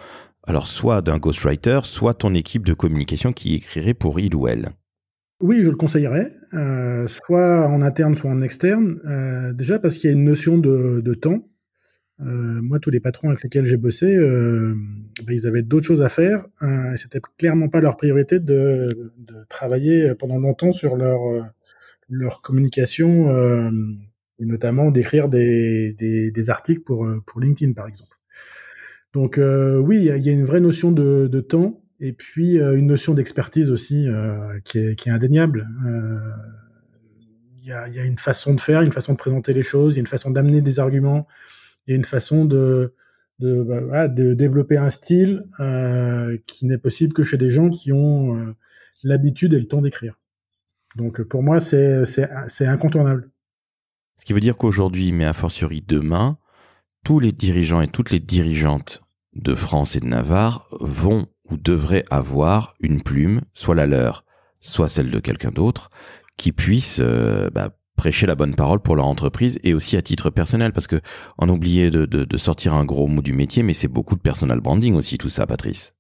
[0.47, 4.69] alors soit d'un ghostwriter soit ton équipe de communication qui écrirait pour il ou elle?
[5.41, 9.01] Oui, je le conseillerais, euh, soit en interne, soit en externe.
[9.05, 11.43] Euh, déjà parce qu'il y a une notion de temps.
[12.21, 12.25] Euh,
[12.63, 14.75] moi, tous les patrons avec lesquels j'ai bossé, euh,
[15.25, 16.47] ben, ils avaient d'autres choses à faire.
[16.63, 18.89] Euh, C'était clairement pas leur priorité de,
[19.49, 23.29] travailler pendant longtemps sur leur communication,
[24.39, 28.17] et notamment d'écrire des, articles pour LinkedIn, par exemple.
[29.13, 33.71] Donc oui, il y a une vraie notion de, temps et puis une notion d'expertise
[33.71, 34.07] aussi
[34.65, 35.69] qui, est, indéniable.
[37.63, 40.01] Il y, a, une façon de faire, une façon de présenter les choses, il y
[40.01, 41.27] a une façon d'amener des arguments,
[41.87, 42.95] il y a une façon de,
[43.39, 45.45] de, bah, développer un style
[46.47, 48.55] qui n'est possible que chez des gens qui ont
[49.03, 50.19] l'habitude et le temps d'écrire.
[50.97, 53.31] Donc pour moi, c'est incontournable.
[54.17, 56.39] Ce qui veut dire qu'aujourd'hui, mais a fortiori demain,
[57.05, 59.03] tous les dirigeants et toutes les dirigeantes
[59.35, 64.25] de France et de Navarre vont ou devraient avoir une plume, soit la leur,
[64.61, 65.91] soit celle de quelqu'un d'autre,
[66.37, 70.31] qui puisse euh, bah, prêcher la bonne parole pour leur entreprise et aussi à titre
[70.31, 71.01] personnel, parce que
[71.39, 71.49] on
[71.91, 74.95] de, de, de sortir un gros mot du métier, mais c'est beaucoup de personal branding
[74.95, 75.95] aussi tout ça, Patrice.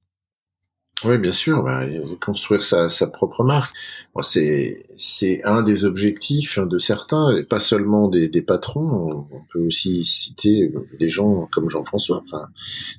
[1.02, 1.84] Oui, bien sûr, bah,
[2.24, 3.74] construire sa, propre marque.
[4.22, 9.26] c'est un des objectifs de certains, et pas seulement des, patrons.
[9.30, 12.46] On peut aussi citer des gens comme Jean-François, enfin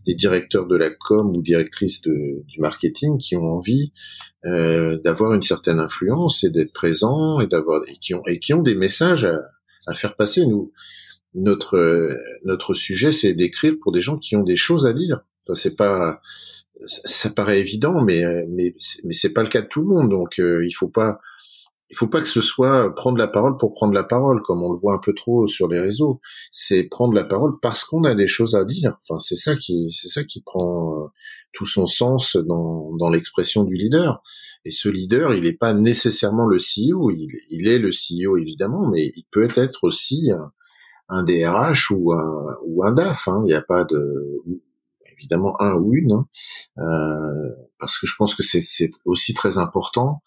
[0.05, 3.91] des directeurs de la com ou directrices du marketing qui ont envie
[4.43, 7.47] euh, d'avoir une certaine influence et d'être présents et
[7.88, 9.27] et qui ont et qui ont des messages
[9.88, 10.45] à, faire passer.
[10.45, 10.73] Nous,
[11.34, 15.21] notre notre sujet, c'est d'écrire pour des gens qui ont des choses à dire.
[15.53, 16.19] C'est pas
[16.81, 20.09] ça, paraît évident, mais mais mais c'est pas le cas de tout le monde.
[20.09, 21.19] Donc euh, il faut pas
[21.89, 24.73] il faut pas que ce soit prendre la parole pour prendre la parole, comme on
[24.73, 26.19] le voit un peu trop sur les réseaux.
[26.51, 28.97] C'est prendre la parole parce qu'on a des choses à dire.
[29.01, 31.07] Enfin, c'est ça qui c'est ça qui prend euh,
[31.53, 34.21] tout son sens dans dans l'expression du leader.
[34.65, 37.11] Et ce leader, il n'est pas nécessairement le CEO.
[37.11, 40.51] Il, est le CEO évidemment, mais il peut être aussi un,
[41.07, 43.27] un DRH ou un ou un DAF.
[43.27, 43.43] Hein.
[43.45, 44.41] Il n'y a pas de
[45.17, 46.28] évidemment un ou une, hein.
[46.80, 47.49] euh,
[47.80, 50.21] parce que je pense que c'est aussi très important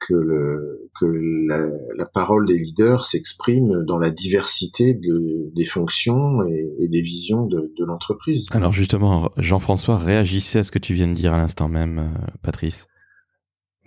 [0.00, 6.42] que, le, que la, la, parole des leaders s'exprime dans la diversité de, des fonctions
[6.48, 8.46] et, des visions de, de l'entreprise.
[8.52, 12.26] Alors justement, Jean-François, réagissez à ce que tu viens de dire à l'instant même, euh,
[12.42, 12.86] Patrice.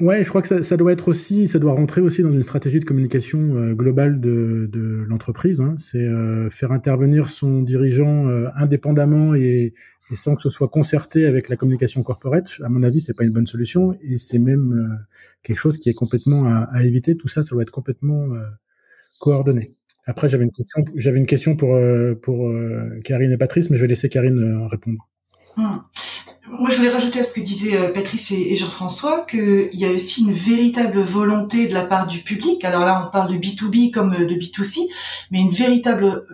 [0.03, 2.81] Ouais, je crois que ça, doit être aussi, ça doit rentrer aussi dans une stratégie
[2.81, 4.69] de communication euh, globale de,
[5.07, 5.61] l'entreprise.
[5.61, 5.75] Hein.
[5.77, 9.73] C'est euh, faire intervenir son dirigeant euh, indépendamment et,
[10.13, 13.31] sans que ce soit concerté avec la communication corporate, à mon avis, c'est pas une
[13.31, 14.99] bonne solution et c'est même
[15.41, 17.15] quelque chose qui est complètement à, éviter.
[17.15, 18.27] Tout ça, ça doit être complètement
[19.21, 19.73] coordonné.
[20.05, 21.79] Après, j'avais une question, j'avais une question pour
[22.21, 22.53] pour
[23.05, 25.09] Karine et Patrice, mais je vais laisser Karine répondre.
[25.57, 25.81] Hum.
[26.47, 30.21] Moi, je voulais rajouter à ce que disaient Patrice et Jean-François qu'il y a aussi
[30.21, 32.63] une véritable volonté de la part du public.
[32.65, 34.87] Alors là, on parle de B2B comme de B2C,
[35.31, 36.25] mais une véritable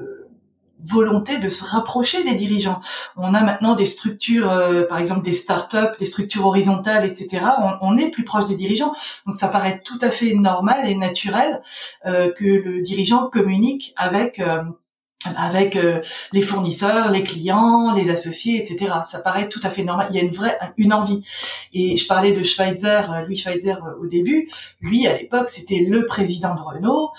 [0.86, 2.80] volonté de se rapprocher des dirigeants.
[3.18, 7.46] On a maintenant des structures, euh, par exemple des startups, des structures horizontales, etc.
[7.82, 8.94] On, est plus proche des dirigeants,
[9.26, 11.62] donc ça paraît tout à fait normal et naturel
[12.06, 14.64] euh, que le dirigeant communique avec euh,
[15.36, 15.78] avec
[16.32, 18.94] les fournisseurs, les clients, les associés, etc.
[19.06, 20.08] Ça paraît tout à fait normal.
[20.12, 21.26] Il y a une vraie une envie.
[21.74, 24.50] Et je parlais de Schweitzer, Louis Schweitzer au début.
[24.80, 27.12] Lui, à l'époque, c'était le président de Renault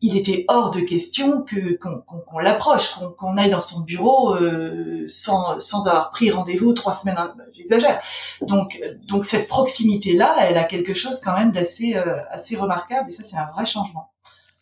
[0.00, 5.58] il était hors de question que qu'on l'approche, qu'on aille dans son bureau euh, sans
[5.58, 7.16] sans avoir pris rendez-vous trois semaines.
[7.18, 8.00] Hein, j'exagère.
[8.42, 13.08] Donc donc cette proximité là, elle a quelque chose quand même d'assez euh, assez remarquable
[13.08, 14.12] et ça c'est un vrai changement.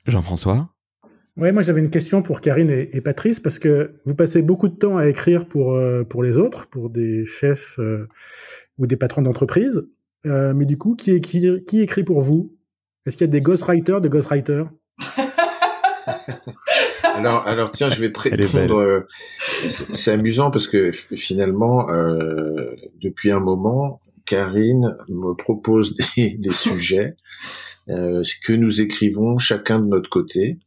[0.07, 0.69] Jean-François?
[1.37, 4.75] Ouais, moi j'avais une question pour Karine et, Patrice parce que vous passez beaucoup de
[4.75, 7.79] temps à écrire pour euh, pour les autres, pour des chefs
[8.79, 9.87] ou des patrons d'entreprise.
[10.25, 12.57] mais du coup, qui écrit qui écrit pour vous?
[13.05, 14.69] Est-ce qu'il y a des ghostwriters, des ghostwriters?
[17.17, 18.79] Alors, alors tiens, je vais te répondre.
[18.79, 19.07] Euh,
[19.69, 27.17] c'est amusant parce que finalement, euh, depuis un moment, Karine me propose des, des sujets
[27.89, 30.59] euh, que nous écrivons chacun de notre côté.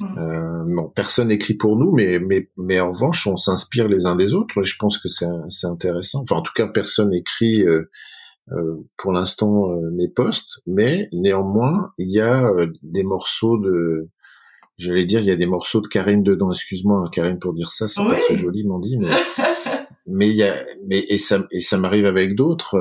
[0.00, 0.18] Hmm.
[0.18, 4.16] Euh, non, personne n'écrit pour nous, mais, mais, mais en revanche, on s'inspire les uns
[4.16, 4.60] des autres.
[4.60, 6.22] Et je pense que c'est intéressant.
[6.22, 7.90] Enfin, en tout cas, personne écrit euh,
[8.52, 14.08] euh, pour l'instant euh, mes postes, mais néanmoins il y a euh, des morceaux de,
[14.78, 16.52] j'allais dire il y a des morceaux de Karine dedans.
[16.52, 19.08] Excuse-moi hein, Karine pour dire ça, c'est pas très joli m'en dit, mais
[20.06, 20.54] mais il y a
[20.86, 22.76] mais et ça et ça m'arrive avec d'autres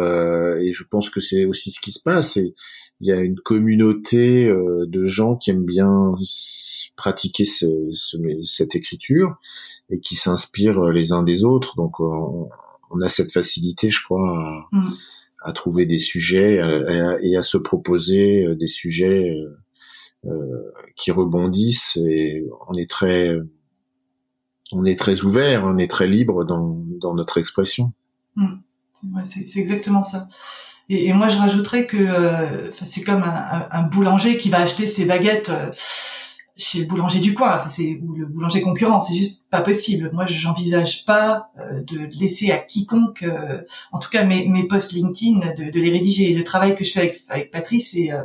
[0.62, 2.38] et je pense que c'est aussi ce qui se passe.
[2.38, 2.54] Et
[3.02, 6.14] il y a une communauté de gens qui aiment bien
[6.96, 7.66] pratiquer ce,
[8.44, 9.36] cette écriture
[9.90, 11.76] et qui s'inspirent les uns des autres.
[11.76, 12.48] Donc on,
[12.92, 14.30] on a cette facilité, je crois.
[14.30, 14.94] À, mm
[15.46, 16.60] à trouver des sujets
[17.22, 19.56] et à, se proposer euh, des sujets euh,
[20.26, 23.38] euh, qui rebondissent et on est très
[24.72, 27.94] on est très ouvert, on est très libre dans, dans notre expression.
[28.36, 28.56] Mmh.
[29.24, 30.28] c'est exactement ça.
[30.90, 35.52] Et, moi, je rajouterais que c'est comme un, un, boulanger qui va acheter ses baguettes
[36.58, 40.10] chez le boulanger du coin, enfin, c'est ou le boulanger concurrent, c'est juste pas possible.
[40.14, 44.94] Moi, j'envisage pas euh, de laisser à quiconque, euh, en tout cas mes, mes posts
[44.94, 46.34] LinkedIn, de, de, les rédiger.
[46.34, 48.24] Le travail que je fais avec, avec Patrice est, euh,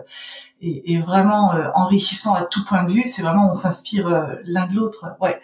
[0.62, 3.02] est, est, vraiment enrichissant à tout point de vue.
[3.04, 5.16] C'est vraiment on s'inspire l'un de l'autre.
[5.20, 5.40] Ouais.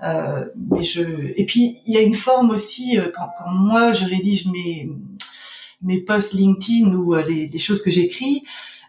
[0.00, 1.02] mais je
[1.36, 4.90] et puis il y a une forme aussi quand, quand moi je rédige mes
[5.82, 8.42] mes posts LinkedIn ou les, les choses que j'écris.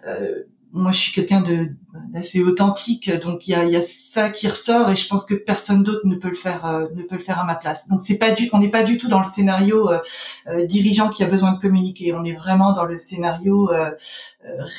[0.07, 0.43] Euh,
[0.75, 1.69] moi je suis quelqu'un de
[2.09, 5.33] d'assez authentique donc il y a, y a ça qui ressort et je pense que
[5.33, 8.01] personne d'autre ne peut le faire euh, ne peut le faire à ma place donc
[8.01, 9.99] c'est pas du on n'est pas du tout dans le scénario euh,
[10.47, 13.69] euh, dirigeant qui a besoin de communiquer on est vraiment dans le scénario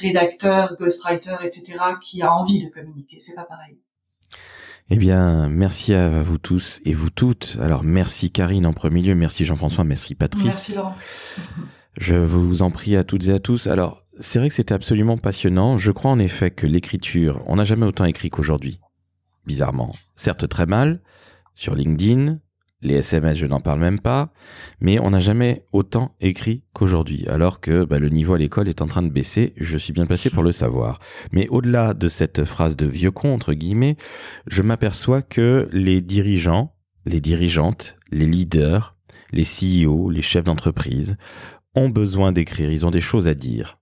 [0.02, 3.78] rédacteur ghostwriter etc qui a envie de communiquer c'est pas pareil
[4.88, 7.58] eh bien, merci à vous tous et vous toutes.
[7.60, 10.44] Alors, merci Karine en premier lieu, merci Jean-François, merci Patrice.
[10.44, 10.94] Merci Laurent.
[11.98, 13.66] Je vous en prie à toutes et à tous.
[13.66, 15.76] Alors, c'est vrai que c'était absolument passionnant.
[15.76, 18.80] Je crois en effet que l'écriture, on n'a jamais autant écrit qu'aujourd'hui.
[19.46, 19.92] Bizarrement.
[20.14, 21.00] Certes très mal,
[21.54, 22.38] sur LinkedIn,
[22.82, 24.32] les SMS, je n'en parle même pas,
[24.80, 28.82] mais on n'a jamais autant écrit qu'aujourd'hui, alors que bah, le niveau à l'école est
[28.82, 30.98] en train de baisser, je suis bien placé pour le savoir.
[31.32, 33.96] Mais au-delà de cette phrase de vieux con, entre guillemets,
[34.46, 36.74] je m'aperçois que les dirigeants,
[37.06, 38.96] les dirigeantes, les leaders,
[39.32, 41.16] les CEO, les chefs d'entreprise,
[41.74, 43.78] ont besoin d'écrire, ils ont des choses à dire.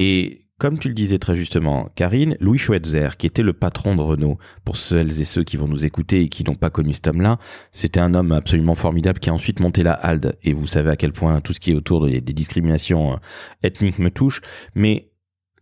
[0.00, 4.00] Et comme tu le disais très justement, Karine, Louis Schweitzer, qui était le patron de
[4.00, 7.06] Renault, pour celles et ceux qui vont nous écouter et qui n'ont pas connu cet
[7.06, 7.38] homme-là,
[7.70, 10.38] c'était un homme absolument formidable qui a ensuite monté la HALD.
[10.42, 13.16] Et vous savez à quel point tout ce qui est autour des, discriminations euh,
[13.62, 14.40] ethniques me touche.
[14.74, 15.12] Mais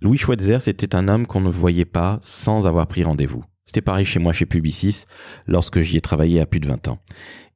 [0.00, 3.42] Louis Schweitzer, c'était un homme qu'on ne voyait pas sans avoir pris rendez-vous.
[3.64, 5.06] C'était pareil chez moi chez Publicis,
[5.48, 7.00] lorsque j'y ai travaillé à plus de 20 ans.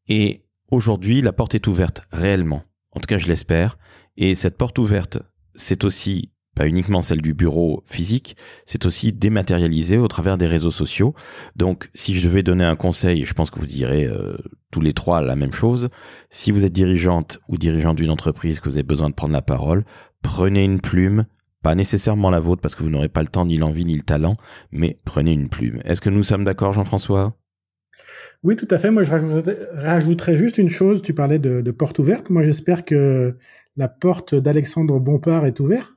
[0.09, 2.65] Et aujourd'hui, la porte est ouverte réellement.
[2.91, 3.79] En tout cas, je l'espère.
[4.17, 5.19] Et cette porte ouverte,
[5.55, 8.37] c'est aussi pas uniquement celle du bureau physique,
[8.67, 11.15] c'est aussi dématérialisé au travers des réseaux sociaux.
[11.57, 14.37] Donc, si je devais donner un conseil, je pense que vous direz euh,
[14.71, 15.89] tous les trois la même chose.
[16.31, 19.43] Si vous êtes dirigeante ou dirigeant d'une entreprise, que vous avez besoin de prendre la
[19.43, 19.85] parole,
[20.23, 21.25] prenez une plume,
[21.63, 24.03] pas nécessairement la vôtre parce que vous n'aurez pas le temps, ni l'envie, ni le
[24.03, 24.37] talent,
[24.73, 25.81] mais prenez une plume.
[25.85, 27.35] Est-ce que nous sommes d'accord, Jean-François?
[28.43, 28.91] Oui, tout à fait.
[28.91, 29.13] Moi, je
[29.75, 31.01] rajouterais, juste une chose.
[31.01, 32.29] Tu parlais de, de porte ouverte.
[32.29, 33.39] Moi, j'espère que
[33.77, 35.89] la porte d'Alexandre Bompard est ouverte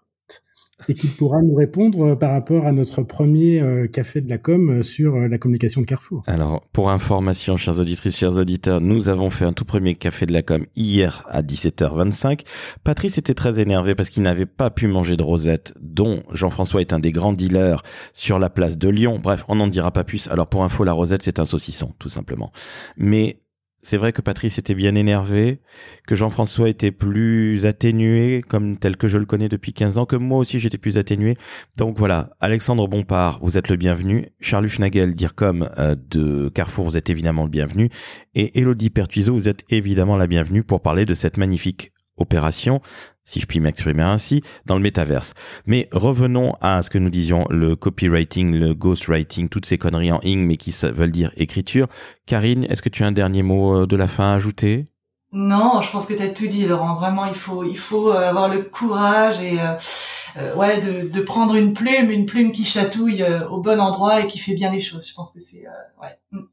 [0.88, 3.62] et qu'il pourra nous répondre par rapport à notre premier
[3.92, 6.24] café de la com sur la communication de Carrefour.
[6.28, 10.34] Alors, pour information, chers auditrices, chers auditeurs, nous avons fait un tout premier café de
[10.34, 12.42] la com hier à 17h25.
[12.84, 16.94] Patrice était très énervé parce qu'il n'avait pas pu manger de rosette, dont Jean-François est
[16.94, 17.82] un des grands dealers
[18.14, 19.20] sur la place de Lyon.
[19.22, 20.28] Bref, on n'en dira pas plus.
[20.28, 22.52] Alors, pour info, la rosette, c'est un saucisson, tout simplement.
[22.98, 23.42] Mais
[23.86, 25.60] c'est vrai que Patrice était bien énervé,
[26.08, 30.16] que Jean-François était plus atténué, comme tel que je le connais depuis 15 ans, que
[30.16, 31.38] moi aussi j'étais plus atténué.
[31.78, 34.30] Donc voilà, Alexandre Bompard, vous êtes le bienvenu.
[34.40, 37.90] Charles Schnagel, dire comme euh, de Carrefour, vous êtes évidemment le bienvenu.
[38.34, 42.82] Et Elodie Pertuiseau, vous êtes évidemment la bienvenue pour parler de cette magnifique opération
[43.26, 45.34] si je puis m'exprimer ainsi, dans le métaverse.
[45.66, 50.22] Mais revenons à ce que nous disions, le copywriting, le ghostwriting, toutes ces conneries en
[50.22, 51.88] ing, mais qui veulent dire écriture.
[52.28, 54.88] Karine, est-ce que tu as un dernier mot euh, de la fin à ajouter?
[55.32, 56.95] Non, je pense que tu as tout dit, Laurent.
[56.95, 61.55] Vraiment, il faut, il faut euh, avoir le courage et euh, ouais, de, de, prendre
[61.55, 65.09] une plume, une plume qui chatouille au bon endroit et qui fait bien les choses.
[65.09, 65.66] Je pense que c'est
[66.01, 66.18] ouais.
[66.32, 66.43] Mm.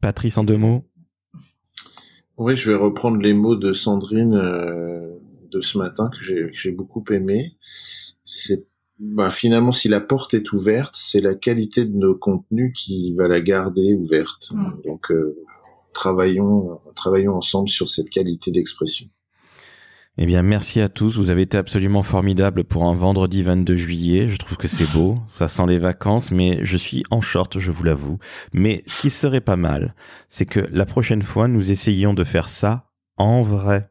[0.00, 0.84] Patrice, en deux mots.
[2.38, 4.34] Oui, je vais reprendre les mots de Sandrine
[5.50, 7.56] de ce matin que j'ai beaucoup aimé.
[8.24, 8.66] C'est
[8.98, 13.28] bah, finalement si la porte est ouverte, c'est la qualité de nos contenus qui va
[13.28, 14.52] la garder ouverte.
[14.52, 14.70] Mm.
[14.84, 15.36] Donc euh,
[15.92, 19.08] travaillons travaillons ensemble sur cette qualité d'expression.
[20.18, 21.18] Eh bien, merci à tous.
[21.18, 24.28] Vous avez été absolument formidables pour un vendredi 22 juillet.
[24.28, 25.18] Je trouve que c'est beau.
[25.28, 28.18] Ça sent les vacances, mais je suis en short, je vous l'avoue.
[28.54, 29.94] Mais ce qui serait pas mal,
[30.28, 33.90] c'est que la prochaine fois, nous essayions de faire ça en vrai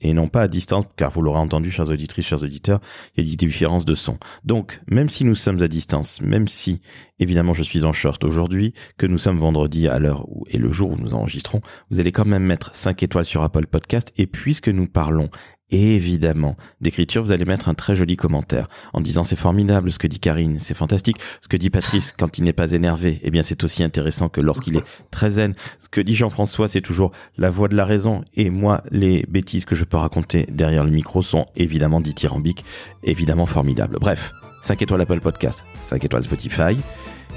[0.00, 2.80] et non pas à distance, car vous l'aurez entendu, chers auditrices, chers auditeurs,
[3.16, 4.18] il y a des différences de son.
[4.44, 6.80] Donc, même si nous sommes à distance, même si,
[7.18, 10.92] évidemment, je suis en short aujourd'hui, que nous sommes vendredi à l'heure et le jour
[10.92, 14.68] où nous enregistrons, vous allez quand même mettre 5 étoiles sur Apple Podcast, et puisque
[14.68, 15.30] nous parlons
[15.70, 20.06] évidemment d'écriture, vous allez mettre un très joli commentaire en disant c'est formidable ce que
[20.06, 21.16] dit Karine, c'est fantastique.
[21.40, 24.40] Ce que dit Patrice quand il n'est pas énervé, eh bien c'est aussi intéressant que
[24.40, 25.54] lorsqu'il est très zen.
[25.78, 28.24] Ce que dit Jean-François, c'est toujours la voix de la raison.
[28.34, 32.64] Et moi, les bêtises que je peux raconter derrière le micro sont évidemment dithyrambiques,
[33.02, 33.98] évidemment formidables.
[34.00, 36.76] Bref, 5 étoiles Apple Podcast, 5 étoiles Spotify.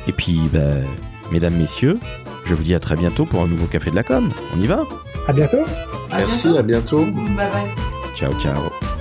[0.07, 0.83] Et puis, ben,
[1.31, 1.99] mesdames, messieurs,
[2.45, 4.31] je vous dis à très bientôt pour un nouveau Café de la Com.
[4.55, 4.83] On y va?
[5.27, 5.65] À bientôt.
[6.09, 7.05] Merci, à bientôt.
[7.05, 7.98] Bye bye.
[8.19, 8.98] 悄悄。